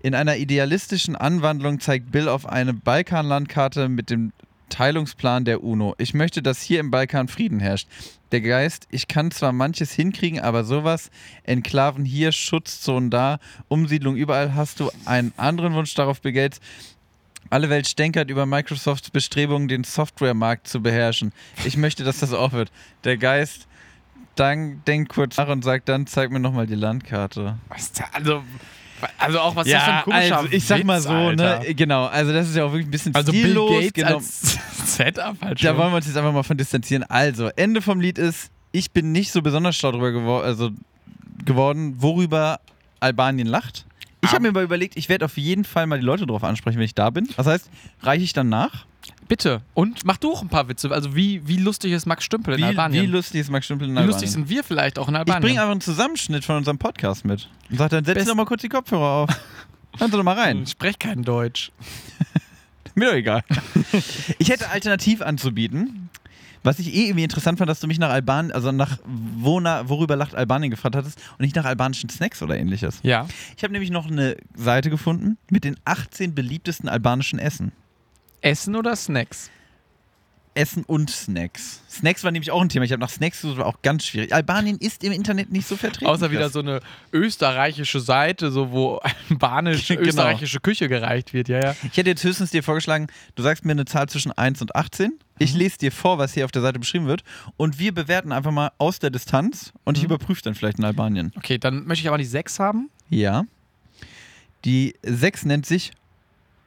[0.00, 4.32] In einer idealistischen Anwandlung zeigt Bill auf eine Balkanlandkarte mit dem
[4.72, 5.94] Teilungsplan der UNO.
[5.98, 7.86] Ich möchte, dass hier im Balkan Frieden herrscht.
[8.32, 11.10] Der Geist, ich kann zwar manches hinkriegen, aber sowas,
[11.44, 13.38] Enklaven hier, Schutzzonen da,
[13.68, 16.60] Umsiedlung überall, hast du einen anderen Wunsch darauf, Bill Gates?
[17.52, 21.32] Alle Welt stänkert über Microsofts Bestrebungen, den Softwaremarkt zu beherrschen.
[21.66, 22.72] Ich möchte, dass das auch wird.
[23.04, 23.66] Der Geist
[24.36, 27.58] dann denkt kurz nach und sagt dann, zeig mir nochmal die Landkarte.
[27.68, 28.42] Da, also,
[29.18, 31.58] also auch was ist das für ein komischer also ich sag mal Witz, so, Alter.
[31.58, 33.70] ne, genau, also das ist ja auch wirklich ein bisschen Also Bill stillos.
[33.70, 34.14] Gates genau.
[34.14, 34.58] als
[34.96, 35.76] Setup halt Da schon.
[35.76, 37.02] wollen wir uns jetzt einfach mal von distanzieren.
[37.04, 40.70] Also, Ende vom Lied ist, ich bin nicht so besonders schlau drüber gewor also,
[41.44, 42.60] geworden, worüber
[43.00, 43.84] Albanien lacht.
[44.24, 46.78] Ich habe mir aber überlegt, ich werde auf jeden Fall mal die Leute drauf ansprechen,
[46.78, 47.28] wenn ich da bin.
[47.36, 47.68] Das heißt,
[48.02, 48.86] reiche ich dann nach?
[49.28, 49.62] Bitte.
[49.74, 50.90] Und mach du auch ein paar Witze.
[50.90, 53.02] Also wie, wie lustig ist Max Stümpel in Wie, Albanien?
[53.04, 54.12] wie lustig ist Max Stümpel in Wie Albanien?
[54.12, 55.42] lustig sind wir vielleicht auch in ich Albanien?
[55.42, 57.48] bringe einfach einen Zusammenschnitt von unserem Podcast mit.
[57.70, 59.30] Und sag dann, setz Best- doch mal kurz die Kopfhörer auf.
[59.98, 60.62] Hören Sie doch mal rein.
[60.64, 61.72] ich spreche kein Deutsch.
[62.94, 63.42] Mir doch egal.
[64.38, 66.01] ich hätte alternativ anzubieten.
[66.62, 69.88] Was ich eh irgendwie interessant fand, dass du mich nach Albanien, also nach wo, na,
[69.88, 73.00] worüber lacht Albanien gefragt hattest und nicht nach albanischen Snacks oder ähnliches.
[73.02, 73.26] Ja.
[73.56, 77.72] Ich habe nämlich noch eine Seite gefunden mit den 18 beliebtesten albanischen Essen.
[78.40, 79.50] Essen oder Snacks?
[80.54, 81.80] Essen und Snacks.
[81.90, 82.84] Snacks war nämlich auch ein Thema.
[82.84, 84.34] Ich habe nach Snacks gesucht, war auch ganz schwierig.
[84.34, 86.06] Albanien ist im Internet nicht so vertreten.
[86.06, 86.80] Außer wieder so eine
[87.12, 88.96] österreichische Seite, so wo
[89.30, 90.02] albanisch Genau.
[90.02, 91.48] österreichische Küche gereicht wird.
[91.48, 91.76] Ja, ja.
[91.90, 95.12] Ich hätte jetzt höchstens dir vorgeschlagen, du sagst mir eine Zahl zwischen 1 und 18.
[95.38, 97.24] Ich lese dir vor, was hier auf der Seite beschrieben wird.
[97.56, 101.32] Und wir bewerten einfach mal aus der Distanz und ich überprüfe dann vielleicht in Albanien.
[101.36, 102.90] Okay, dann möchte ich aber die 6 haben.
[103.08, 103.44] Ja.
[104.64, 105.92] Die 6 nennt sich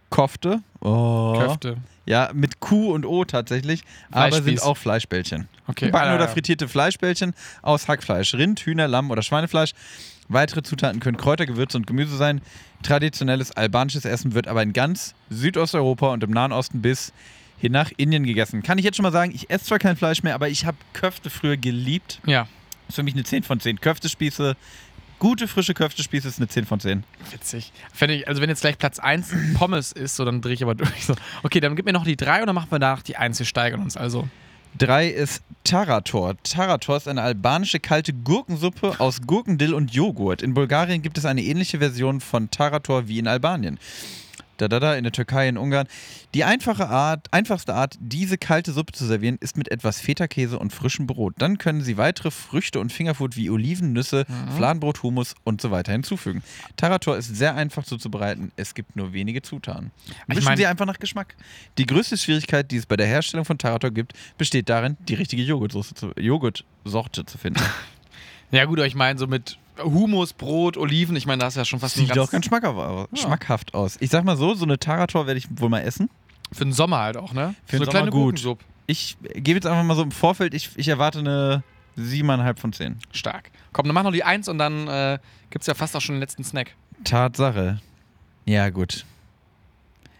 [0.10, 0.62] Kofte.
[0.86, 1.34] Oh.
[1.40, 1.78] Köfte.
[2.06, 3.82] Ja, mit Q und O tatsächlich.
[4.12, 5.48] Aber sind auch Fleischbällchen.
[5.68, 5.88] Okay.
[5.88, 7.34] Gebacken ah, oder frittierte Fleischbällchen
[7.64, 9.72] aus Hackfleisch, Rind, Hühner, Lamm oder Schweinefleisch.
[10.28, 12.42] Weitere Zutaten können Kräuter, Gewürze und Gemüse sein.
[12.84, 17.14] Traditionelles albanisches Essen wird aber in ganz Südosteuropa und im Nahen Osten bis
[17.58, 18.62] hin nach Indien gegessen.
[18.62, 20.78] Kann ich jetzt schon mal sagen, ich esse zwar kein Fleisch mehr, aber ich habe
[20.94, 22.20] Köfte früher geliebt.
[22.26, 23.82] Ja, Das ist für mich eine 10 von 10.
[23.82, 24.56] Köftespieße,
[25.20, 27.04] gute frische Köftespieße ist eine 10 von 10.
[27.32, 27.72] witzig.
[28.10, 31.06] Ich, also wenn jetzt gleich Platz 1 Pommes ist, so dann drehe ich aber durch.
[31.06, 31.16] So.
[31.44, 33.40] Okay, dann gib mir noch die 3 und dann machen wir danach die 1.
[33.40, 34.28] Wir steigern uns also.
[34.78, 36.36] 3 ist Tarator.
[36.44, 40.42] Tarator ist eine albanische kalte Gurkensuppe aus Gurkendill und Joghurt.
[40.42, 43.80] In Bulgarien gibt es eine ähnliche Version von Tarator wie in Albanien.
[44.58, 45.88] Da, da, da, in der Türkei, in Ungarn.
[46.34, 50.72] Die einfache Art, einfachste Art, diese kalte Suppe zu servieren, ist mit etwas Feta-Käse und
[50.72, 51.34] frischem Brot.
[51.38, 54.26] Dann können Sie weitere Früchte und Fingerfood wie Oliven, Nüsse,
[54.56, 56.42] Fladenbrot, Hummus und so weiter hinzufügen.
[56.78, 58.52] Tarator ist sehr einfach zuzubereiten.
[58.56, 59.92] Es gibt nur wenige Zutaten.
[60.08, 61.36] Ich Mischen mein- Sie einfach nach Geschmack.
[61.78, 65.44] Die größte Schwierigkeit, die es bei der Herstellung von Tarator gibt, besteht darin, die richtige
[65.44, 67.62] Joghurtsoße zu, Joghurtsorte zu finden.
[68.52, 71.66] Ja gut, aber ich meine so mit Hummus, Brot, Oliven, ich meine, das ist ja
[71.66, 73.98] schon fast Sieht auch ganz schmackhaft aus.
[74.00, 76.10] Ich sag mal so, so eine Tarator werde ich wohl mal essen.
[76.52, 77.56] für den Sommer halt auch, ne?
[77.66, 78.36] Für so den eine kleine Sommer gut.
[78.36, 78.66] Gurkensuppe.
[78.88, 81.64] Ich gebe jetzt einfach mal so im Vorfeld, ich, ich erwarte eine
[81.98, 82.98] 7,5 von 10.
[83.12, 83.52] Stark.
[83.74, 85.20] Komm, dann mach noch die 1 und dann äh,
[85.50, 86.76] gibt es ja fast auch schon den letzten Snack.
[87.04, 87.80] Tatsache.
[88.46, 89.06] Ja, gut.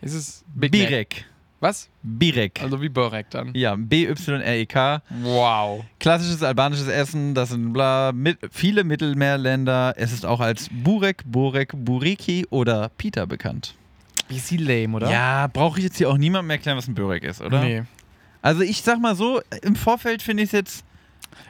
[0.02, 0.72] Ist es Big?
[0.72, 1.26] Birek.
[1.66, 1.90] Was?
[2.04, 2.62] Birek.
[2.62, 3.52] Also wie Börek dann.
[3.56, 5.02] ja, B-Y-R-E-K.
[5.24, 5.84] Wow.
[6.00, 9.96] Klassisches albanisches Essen, das sind bla, mit, viele Mittelmeerländer.
[9.98, 13.74] Es ist auch als Burek, Borek, Buriki oder Pita bekannt.
[14.28, 15.10] Bisschen lame, oder?
[15.10, 17.64] Ja, brauche ich jetzt hier auch niemandem erklären, was ein Börek ist, oder?
[17.64, 17.82] Nee.
[18.44, 20.86] Also ich sag mal so, im Vorfeld finde ich es jetzt,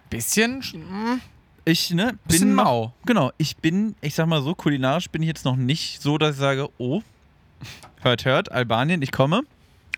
[0.09, 0.59] Bisschen.
[0.59, 1.19] mm,
[1.65, 2.93] ich ne, bin Bisschen mau.
[3.05, 6.35] Genau, ich bin, ich sag mal so, kulinarisch bin ich jetzt noch nicht so, dass
[6.35, 7.01] ich sage, oh,
[8.01, 9.41] hört, hört, Albanien, ich komme.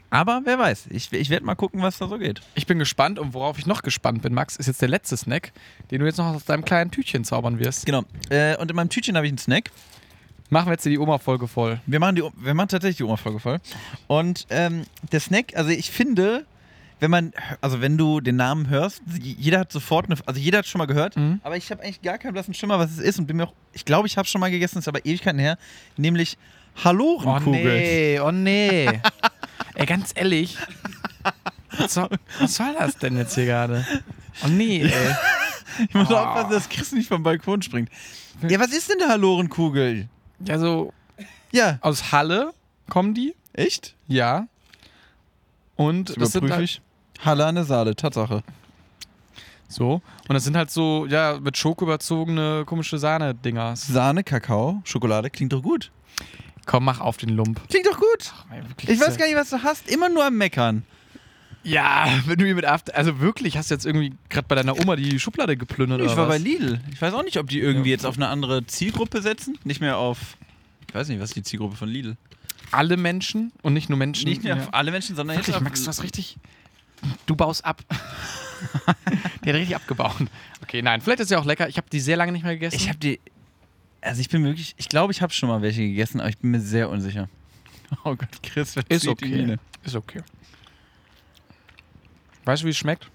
[0.10, 2.42] Aber wer weiß, ich, ich werde mal gucken, was da so geht.
[2.56, 5.52] Ich bin gespannt und worauf ich noch gespannt bin, Max, ist jetzt der letzte Snack,
[5.92, 7.86] den du jetzt noch aus deinem kleinen Tütchen zaubern wirst.
[7.86, 8.04] Genau.
[8.30, 9.70] Äh, und in meinem Tütchen habe ich einen Snack.
[10.50, 11.82] Machen wir jetzt die Oma-Folge voll.
[11.86, 13.58] Wir machen, die, wir machen tatsächlich die Oma-Folge voll.
[14.08, 16.46] Und ähm, der Snack, also ich finde,
[17.02, 20.66] wenn man, also wenn du den Namen hörst, jeder hat sofort eine, also jeder hat
[20.68, 21.42] schon mal gehört, Mhm.
[21.44, 23.54] aber ich habe eigentlich gar keinen blassen Schimmer, was es ist und bin mir auch,
[23.74, 25.58] ich glaube, ich habe schon mal gegessen, ist aber Ewigkeiten her,
[25.98, 26.38] nämlich
[26.82, 27.64] Hallorenkugel.
[27.64, 28.88] nee, oh nee.
[29.76, 30.58] Ey, ganz ehrlich.
[31.78, 33.86] Was soll, was soll das denn jetzt hier gerade?
[34.44, 35.16] Oh nee, ey.
[35.90, 36.16] Ich muss Oh.
[36.16, 37.90] aufpassen, dass Chris nicht vom Balkon springt.
[38.48, 40.08] Ja, was ist denn eine Hallorenkugel?
[40.46, 40.94] Ja, so
[41.52, 42.54] Ja, aus Halle
[42.90, 43.36] kommen die.
[43.54, 43.96] echt?
[44.08, 44.48] Ja.
[45.76, 46.82] Und Das das sind überprüfe halt, ich.
[47.26, 48.44] Halle an der Saale, Tatsache.
[49.68, 50.02] so.
[50.28, 53.76] Und das sind halt so, ja, mit Schoko überzogene komische Sahne-Dinger.
[53.76, 55.92] Sahne, Kakao, Schokolade, klingt doch gut.
[56.68, 57.60] Komm, mach auf den Lump.
[57.70, 58.34] Klingt doch gut.
[58.68, 59.90] Wirklich, Ich weiß gar nicht, was du hast.
[59.90, 60.84] Immer nur am Meckern.
[61.64, 62.96] Ja, wenn du mir mit After.
[62.96, 66.18] Also wirklich, hast du jetzt irgendwie gerade bei deiner Oma die Schublade geplündert Ich oder
[66.18, 66.42] war bei was?
[66.42, 66.80] Lidl.
[66.94, 67.96] Ich weiß auch nicht, ob die irgendwie Ja.
[67.96, 69.58] jetzt auf eine andere Zielgruppe setzen.
[69.64, 70.38] Nicht mehr auf.
[70.88, 72.16] Ich weiß nicht, was ist die Zielgruppe von Lidl?
[72.72, 74.30] Alle Menschen und nicht nur Menschen.
[74.30, 74.62] Nicht mehr ja.
[74.62, 75.64] auf alle Menschen, sondern Wirklich, jetzt auf.
[75.64, 76.38] Max, du hast richtig.
[77.26, 77.82] Du baust ab.
[79.46, 80.16] Der hat richtig abgebaut.
[80.64, 81.70] Okay, nein, vielleicht ist ja auch lecker.
[81.70, 82.76] ich habe die sehr lange nicht mehr gegessen.
[82.76, 83.20] Ich habe die.
[84.02, 84.76] Also ich bin wirklich.
[84.78, 87.30] Ich glaube, ich habe schon mal welche gegessen, aber ich bin mir sehr unsicher.
[88.04, 89.30] Oh Gott, Chris, was ist zieht die okay.
[89.30, 89.60] Miene?
[89.82, 90.22] Ist okay.
[92.44, 93.10] Weißt du, wie es schmeckt?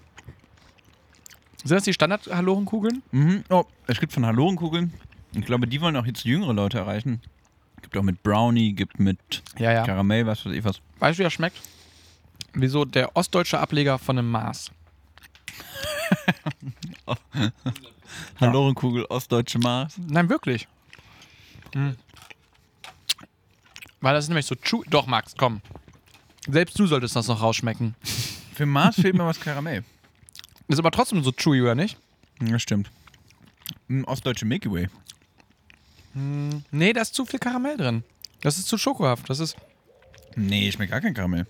[1.63, 3.03] Sind das die Standard-Hallorenkugeln?
[3.11, 3.43] Mhm.
[3.49, 4.91] Oh, es gibt von Hallorenkugeln.
[5.35, 7.21] Ich glaube, die wollen auch jetzt jüngere Leute erreichen.
[7.83, 9.85] Gibt auch mit Brownie, gibt mit Ja, ja.
[9.85, 10.81] Karamell, was weiß ich was.
[10.97, 11.61] Weißt du, wie das schmeckt?
[12.53, 14.71] Wieso der ostdeutsche Ableger von einem Maß.
[18.39, 19.99] Hallorenkugel, ostdeutsche Maß.
[20.07, 20.67] Nein, wirklich.
[21.73, 21.95] Hm.
[24.01, 24.83] Weil das ist nämlich so chew.
[24.89, 25.61] Doch, Max, komm.
[26.47, 27.95] Selbst du solltest das noch rausschmecken.
[28.53, 29.83] Für Maß fehlt mir was Karamell.
[30.67, 31.97] Ist aber trotzdem so chewy, oder nicht?
[32.41, 32.91] Ja, stimmt.
[33.89, 34.89] Ein ostdeutsche Milky Way.
[36.13, 38.03] Nee, da ist zu viel Karamell drin.
[38.41, 39.29] Das ist zu schokohaft.
[39.29, 39.55] Das ist.
[40.35, 41.47] Nee, schmeckt gar kein Karamell.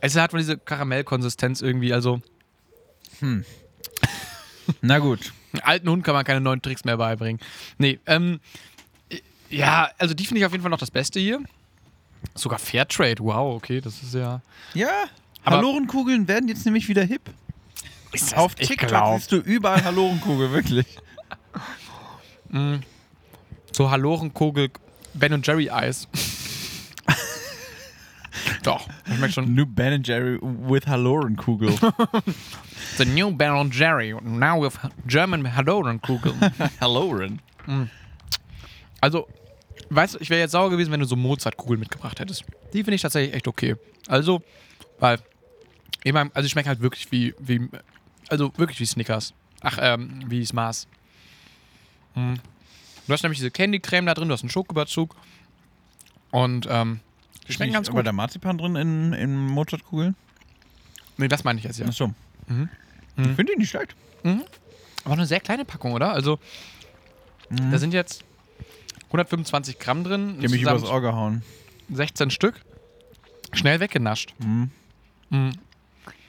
[0.00, 1.92] Es hat wohl diese Karamellkonsistenz irgendwie.
[1.92, 2.20] Also,
[4.80, 5.32] Na gut.
[5.62, 7.40] alten Hund kann man keine neuen Tricks mehr beibringen.
[7.78, 8.40] Nee, ähm.
[9.48, 11.40] Ja, also die finde ich auf jeden Fall noch das Beste hier.
[12.34, 14.40] Sogar Fairtrade, wow, okay, das ist ja.
[14.74, 15.04] Ja.
[15.44, 17.22] Aber- Hallorenkugeln werden jetzt nämlich wieder hip.
[18.12, 20.86] Ist Auf TikTok siehst du überall Hallorenkugel, wirklich.
[23.72, 24.70] So Hallorenkugel
[25.14, 26.08] Ben und Jerry Eis.
[28.62, 29.54] Doch, ich merke schon.
[29.54, 31.74] New Ben Jerry with Hallorenkugel.
[32.96, 36.34] The new und Jerry, now with German Hallorenkugel.
[36.80, 37.40] Halloren.
[39.00, 39.28] Also,
[39.90, 42.44] weißt du, ich wäre jetzt sauer gewesen, wenn du so Mozartkugeln mitgebracht hättest.
[42.72, 43.76] Die finde ich tatsächlich echt okay.
[44.08, 44.42] Also,
[44.98, 45.18] weil,
[46.04, 47.68] ich mein, also ich schmecke halt wirklich wie, wie,
[48.28, 49.34] also wirklich wie Snickers.
[49.60, 50.86] Ach, ähm, wie Mars.
[52.14, 52.34] Hm.
[53.06, 55.14] Du hast nämlich diese Candy-Creme da drin, du hast einen Schokoüberzug.
[56.30, 57.00] Und, ähm,
[57.46, 58.04] die schmecken ganz gut.
[58.04, 60.16] der Marzipan drin in, in Mozartkugeln?
[61.16, 61.86] Nee, das meine ich jetzt ja.
[61.86, 62.12] Achso.
[62.46, 62.68] Mhm.
[63.18, 63.94] Ich finde die nicht schlecht.
[65.04, 66.12] Aber eine sehr kleine Packung, oder?
[66.12, 66.38] Also,
[67.50, 68.24] da sind jetzt
[69.06, 70.40] 125 Gramm drin.
[70.40, 71.42] Die mich übers Ohr gehauen.
[71.92, 72.60] 16 Stück.
[73.52, 74.34] Schnell weggenascht.
[74.38, 74.70] Mhm.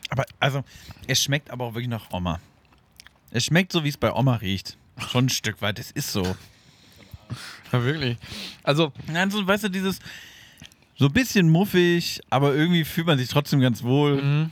[0.09, 0.63] Aber, also,
[1.07, 2.39] es schmeckt aber auch wirklich nach Oma.
[3.31, 4.77] Es schmeckt so, wie es bei Oma riecht.
[5.09, 6.23] Schon ein Stück weit, es ist so.
[7.73, 8.15] Ja, wirklich.
[8.63, 9.99] Also, Nein, so, weißt du, dieses
[10.95, 14.21] so ein bisschen muffig, aber irgendwie fühlt man sich trotzdem ganz wohl.
[14.23, 14.51] mhm.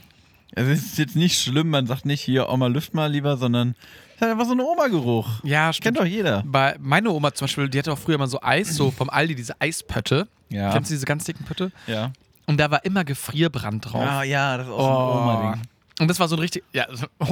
[0.56, 3.74] Es ist jetzt nicht schlimm, man sagt nicht hier, Oma, lüft mal lieber, sondern
[4.08, 5.44] es ist halt einfach so ein Oma-Geruch.
[5.44, 5.98] ja, Kennt stimmt.
[5.98, 6.42] doch jeder.
[6.46, 9.34] Bei meine Oma zum Beispiel, die hatte auch früher mal so Eis, so vom Aldi,
[9.34, 10.26] diese Eispötte.
[10.48, 10.72] Ja.
[10.72, 11.70] Kennst du diese ganz dicken Pötte?
[11.86, 12.12] Ja.
[12.46, 14.02] Und da war immer Gefrierbrand drauf.
[14.08, 15.62] Ah, ja, das ist auch so ein Oma-Ding.
[16.00, 17.28] Und das war so ein richtig, ja, so ein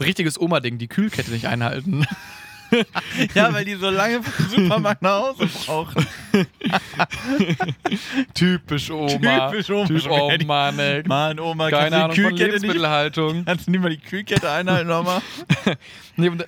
[0.00, 2.06] richtiges Oma-Ding, die Kühlkette nicht einhalten.
[3.34, 6.06] Ja, weil die so lange vom Supermarkt nach Hause brauchen.
[8.34, 9.50] Typisch Oma.
[9.50, 9.86] Typisch Oma.
[9.86, 11.02] Typ, oh Mann, ey.
[11.06, 13.44] Mann, Oma, Keine Ahnung von Kühlkette nicht, Lebensmittelhaltung.
[13.46, 15.22] kannst du nicht mal die Kühlkette einhalten, Oma?
[16.16, 16.44] Nee, und,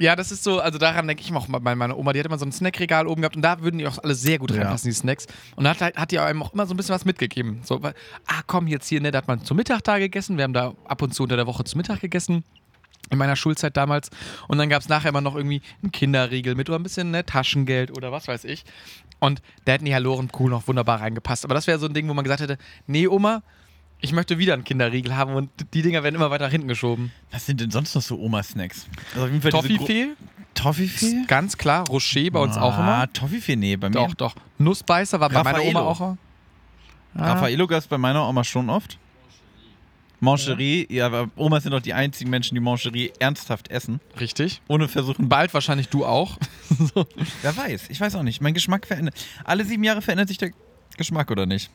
[0.00, 2.12] ja, das ist so, also daran denke ich auch mal bei meiner Oma.
[2.12, 4.38] Die hat immer so ein Snackregal oben gehabt und da würden die auch alle sehr
[4.38, 4.58] gut Ja.
[4.62, 5.26] reinpassen, die Snacks.
[5.56, 7.60] Und da hat, halt- hat die einem auch immer so ein bisschen was mitgegeben.
[7.64, 7.94] So, weil,
[8.26, 10.36] ah, komm, jetzt hier, ne, da hat man zum Mittag da gegessen.
[10.36, 12.44] Wir haben da ab und zu unter der Woche zu Mittag gegessen.
[13.10, 14.10] In meiner Schulzeit damals.
[14.48, 17.24] Und dann gab es nachher immer noch irgendwie einen Kinderriegel mit oder ein bisschen ne,
[17.24, 18.64] Taschengeld oder was weiß ich.
[19.18, 21.44] Und da hätten die Hallorenkuh noch wunderbar reingepasst.
[21.44, 23.42] Aber das wäre so ein Ding, wo man gesagt hätte: Nee, Oma,
[24.00, 27.10] ich möchte wieder einen Kinderriegel haben und die Dinger werden immer weiter nach hinten geschoben.
[27.30, 28.86] Was sind denn sonst noch so Oma-Snacks?
[29.16, 30.08] Also Toffifee,
[30.54, 31.24] Toffifee?
[31.26, 31.88] ganz klar.
[31.88, 33.12] Rocher bei uns auch Ah, immer.
[33.12, 33.94] Toffifee, nee, bei mir.
[33.94, 34.34] Doch, doch.
[34.58, 35.78] Nussbeißer war bei meiner Raffaello.
[35.80, 36.00] Oma auch.
[37.14, 37.32] Ah.
[37.32, 38.98] Raffaello gab es bei meiner Oma schon oft.
[40.20, 44.00] Mancherie, ja, aber Omas sind doch die einzigen Menschen, die Mancherie ernsthaft essen.
[44.18, 44.60] Richtig.
[44.68, 45.28] Ohne versuchen.
[45.28, 46.38] Bald wahrscheinlich du auch.
[46.94, 47.06] so.
[47.42, 48.40] Wer weiß, ich weiß auch nicht.
[48.40, 49.14] Mein Geschmack verändert.
[49.44, 50.50] Alle sieben Jahre verändert sich der
[50.96, 51.70] Geschmack, oder nicht?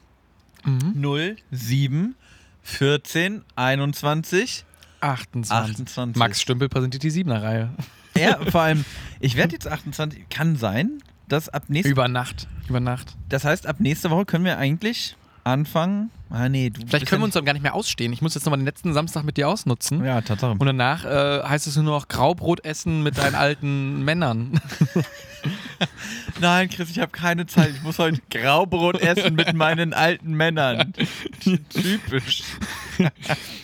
[0.66, 0.94] Mhm.
[0.96, 2.16] 0, 7,
[2.64, 4.66] 14, 21,
[5.02, 5.52] 28.
[5.52, 6.16] 28.
[6.18, 7.70] Max Stümpel präsentiert die Siebener-Reihe.
[8.18, 8.86] Ja, vor allem,
[9.20, 10.30] ich werde jetzt 28.
[10.30, 12.48] Kann sein, dass ab nächste Über Nacht.
[12.70, 13.16] Über Nacht.
[13.30, 16.10] Das heißt, ab nächste Woche können wir eigentlich anfangen.
[16.30, 16.82] Ah, nee, du.
[16.88, 18.12] Vielleicht können wir uns dann gar nicht mehr ausstehen.
[18.14, 20.04] Ich muss jetzt nochmal den letzten Samstag mit dir ausnutzen.
[20.04, 20.52] Ja, Tatsache.
[20.52, 24.60] Und danach äh, heißt es nur noch Graubrot essen mit deinen alten Männern.
[26.40, 27.72] Nein, Chris, ich habe keine Zeit.
[27.76, 30.94] Ich muss heute Graubrot essen mit meinen alten Männern.
[31.70, 32.44] Typisch.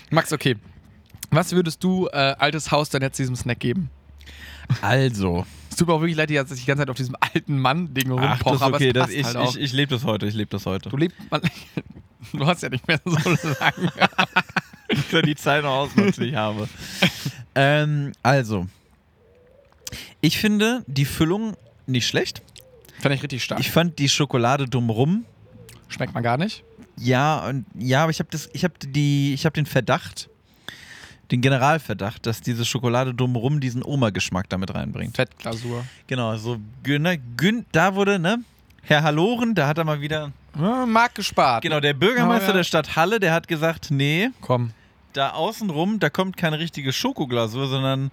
[0.09, 0.55] Max, okay.
[1.31, 3.89] Was würdest du, äh, altes Haus, dann jetzt diesem Snack geben?
[4.81, 5.45] Also.
[5.79, 8.19] Tut mir auch wirklich leid, dass ich die ganze Zeit auf diesem alten Mann-Ding das
[8.19, 8.91] rumpoche, aber okay.
[8.91, 10.25] Das, ich halt ich, ich lebe das heute.
[10.25, 10.89] Ich lebe das heute.
[10.89, 11.17] du lebst,
[12.33, 13.91] du hast ja nicht mehr so lange.
[14.91, 16.67] Ich kann die Zeit noch ausnutzen, die ich habe.
[17.53, 18.67] ähm, also.
[20.19, 21.55] Ich finde die Füllung
[21.85, 22.41] nicht schlecht.
[22.99, 23.59] Fand ich richtig stark.
[23.59, 25.25] Ich fand die Schokolade drumrum.
[25.87, 26.63] Schmeckt man gar nicht.
[26.97, 30.27] Ja, und ja, aber ich habe das, ich habe die, ich habe den Verdacht,
[31.31, 35.15] den Generalverdacht, dass diese Schokolade drumrum diesen Oma-Geschmack damit reinbringt.
[35.15, 35.85] Fettglasur.
[36.07, 38.39] Genau, so Günner, Gün, da wurde, ne?
[38.81, 40.31] Herr Halloren, da hat er mal wieder.
[40.59, 41.61] Ja, Mark gespart.
[41.61, 42.57] Genau, der Bürgermeister Ja, ja.
[42.57, 44.71] der Stadt Halle, der hat gesagt, nee, Komm.
[45.13, 48.09] da außenrum, da kommt keine richtige Schokoglasur, sondern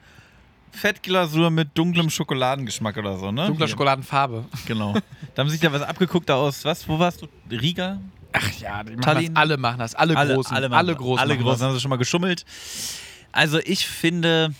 [0.73, 3.47] Fettglasur mit dunklem Schokoladengeschmack oder so, ne?
[3.47, 3.69] Dunkler Hier.
[3.73, 4.45] Schokoladenfarbe.
[4.67, 4.95] Genau.
[5.35, 7.29] Da haben sich da was abgeguckt da aus, was, wo warst du?
[7.51, 7.99] Riga?
[8.33, 9.95] Ach ja, die machen alle machen das.
[9.95, 10.55] Alle, Großen.
[10.55, 11.19] Alle, Alle, Großen.
[11.21, 12.45] Alle Großen haben sie schon mal geschummelt.
[13.37, 14.55] Also ich finde,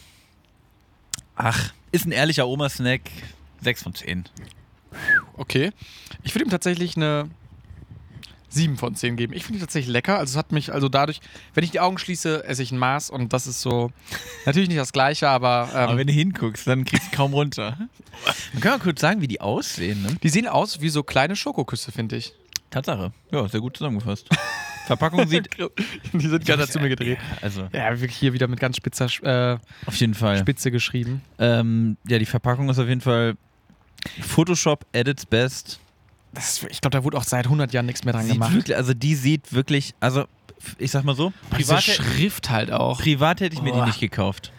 [1.35, 3.01] ach, ist ein ehrlicher Oma-Snack.
[3.63, 4.25] 6 von 10.
[5.39, 5.71] Okay.
[6.23, 7.31] Ich würde ihm tatsächlich eine
[8.51, 9.33] 7 von 10 geben.
[9.33, 10.19] Ich finde die tatsächlich lecker.
[10.19, 11.21] Also es hat mich, also dadurch,
[11.55, 13.93] wenn ich die Augen schließe, esse ich ein Maß und das ist so,
[14.45, 17.79] natürlich nicht das Gleiche, aber, ähm, Aber wenn du hinguckst, dann kriegst du kaum runter.
[18.53, 20.17] Man kann mal kurz sagen, wie die aussehen, ne?
[20.23, 22.35] die sehen aus wie so kleine Schokoküsse, finde ich.
[22.69, 23.15] Tatsache.
[23.33, 24.29] Ja, sehr gut zusammengefasst.
[24.87, 25.49] Verpackung sieht.
[26.13, 27.19] die sind gerade zu mir gedreht.
[27.43, 30.39] Also, Ja, wirklich hier wieder mit ganz spitzer äh, auf jeden Fall.
[30.39, 31.23] Spitze geschrieben.
[31.39, 33.35] Ähm, ja, die Verpackung ist auf jeden Fall
[34.23, 35.81] Photoshop at its best.
[36.37, 38.53] Ist, ich glaube, da wurde auch seit 100 Jahren nichts mehr dran Sieht gemacht.
[38.55, 40.25] wirklich, also die sieht wirklich, also
[40.79, 42.99] ich sag mal so, Diese privat, Schrift halt auch.
[43.01, 43.81] privat hätte ich mir Oh.
[43.81, 44.53] die nicht gekauft.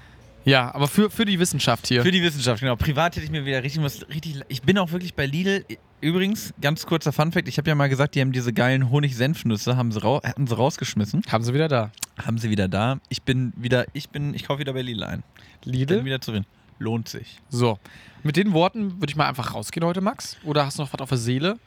[0.48, 2.02] Ja, aber für, für die Wissenschaft hier.
[2.04, 2.78] Für die Wissenschaft, genau.
[2.78, 4.40] Privat hätte ich mir wieder richtig was richtig.
[4.48, 5.66] Ich bin auch wirklich bei Lidl.
[6.00, 9.92] Übrigens, ganz kurzer Funfact, ich habe ja mal gesagt, die haben diese geilen Honig-Senfnüsse, haben
[9.92, 11.24] sie hatten sie rausgeschmissen.
[11.30, 11.92] Haben sie wieder da.
[12.24, 13.00] Haben sie wieder da.
[13.10, 15.24] Ich bin wieder, ich bin, ich kaufe wieder bei Lidl ein.
[15.66, 16.06] Bin Lidl.
[16.06, 16.46] wieder zu drin.
[16.80, 17.40] Lohnt sich.
[17.50, 17.78] So.
[18.24, 20.38] Mit den Worten würde ich mal einfach rausgehen heute, Max.
[20.46, 21.58] Oder hast du noch was auf der Seele?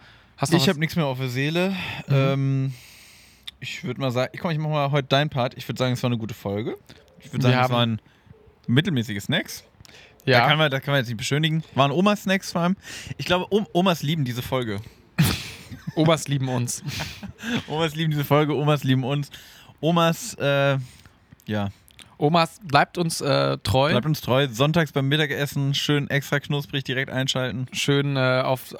[0.53, 1.75] Ich habe nichts mehr auf der Seele.
[2.09, 2.73] Ähm,
[3.59, 5.55] ich würde mal sagen, ich komm, ich mache mal heute deinen Part.
[5.59, 6.79] Ich würde sagen, es war eine gute Folge.
[7.19, 8.01] Ich würde Wir sagen, es haben- waren
[8.71, 9.65] mittelmäßige Snacks.
[10.25, 10.49] Da, ja.
[10.49, 11.65] kann man, da kann man jetzt nicht beschönigen.
[11.75, 12.77] Waren Omas-Snacks vor allem.
[13.17, 14.81] Ich glaube, Om Omas lieben diese Folge.
[15.95, 16.83] Omas lieben uns.
[17.69, 19.31] Omas lieben diese Folge, Omas lieben uns.
[19.81, 20.77] Omas, äh,
[21.47, 21.71] ja,
[22.21, 23.91] Omas, bleibt uns äh, treu.
[23.93, 24.47] bleibt uns treu.
[24.51, 27.67] Sonntags beim Mittagessen schön extra knusprig direkt einschalten.
[27.73, 28.77] Schön äh, auf.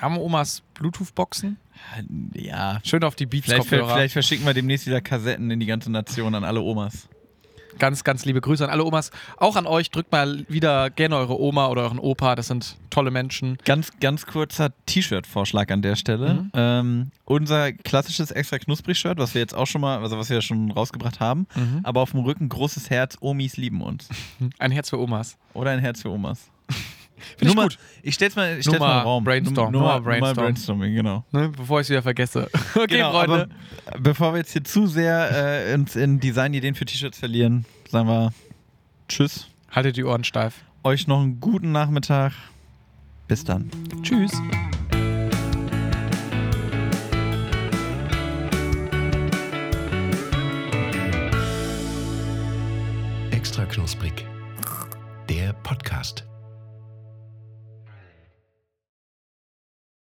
[0.00, 1.58] Haben Omas Bluetooth-Boxen?
[2.32, 3.92] Ja, Schön auf die vielleicht, Beats-Kopfhörer.
[3.94, 7.08] vielleicht verschicken wir demnächst wieder Kassetten in die ganze Nation an alle Omas.
[7.78, 9.10] Ganz, ganz liebe Grüße an alle Omas.
[9.36, 9.90] Auch an euch.
[9.90, 12.34] Drückt mal wieder gerne eure Oma oder euren Opa.
[12.34, 13.58] Das sind tolle Menschen.
[13.64, 16.34] Ganz, ganz kurzer T-Shirt-Vorschlag an der Stelle.
[16.34, 16.50] Mhm.
[16.54, 20.42] Ähm, unser klassisches extra knusprig-Shirt, was wir jetzt auch schon mal, also was wir ja
[20.42, 21.80] schon rausgebracht haben, Mhm.
[21.82, 24.08] aber auf dem Rücken großes Herz, Omis lieben uns.
[24.58, 25.36] Ein Herz für Omas.
[25.54, 26.48] Oder ein Herz für Omas.
[27.36, 27.78] Finde ich gut.
[28.02, 29.24] Ich stell's mal, ich stell's mal mal im Raum.
[29.24, 30.46] Brainstorm, Nur, nur mal, mal nur mal Brainstorm.
[30.46, 31.24] Brainstorming, genau.
[31.32, 32.48] Ne, bevor ich es wieder vergesse.
[32.74, 33.48] Okay, genau, Freunde.
[33.98, 38.32] bevor wir jetzt hier zu sehr äh, uns in Designideen für T-Shirts verlieren, sagen wir
[39.08, 39.48] Tschüss.
[39.70, 40.62] Haltet die Ohren steif.
[40.84, 42.32] Euch noch einen guten Nachmittag.
[43.28, 43.70] Bis dann.
[44.02, 44.32] Tschüss.
[53.30, 54.24] Extra knusprig.
[55.28, 56.25] Der Podcast.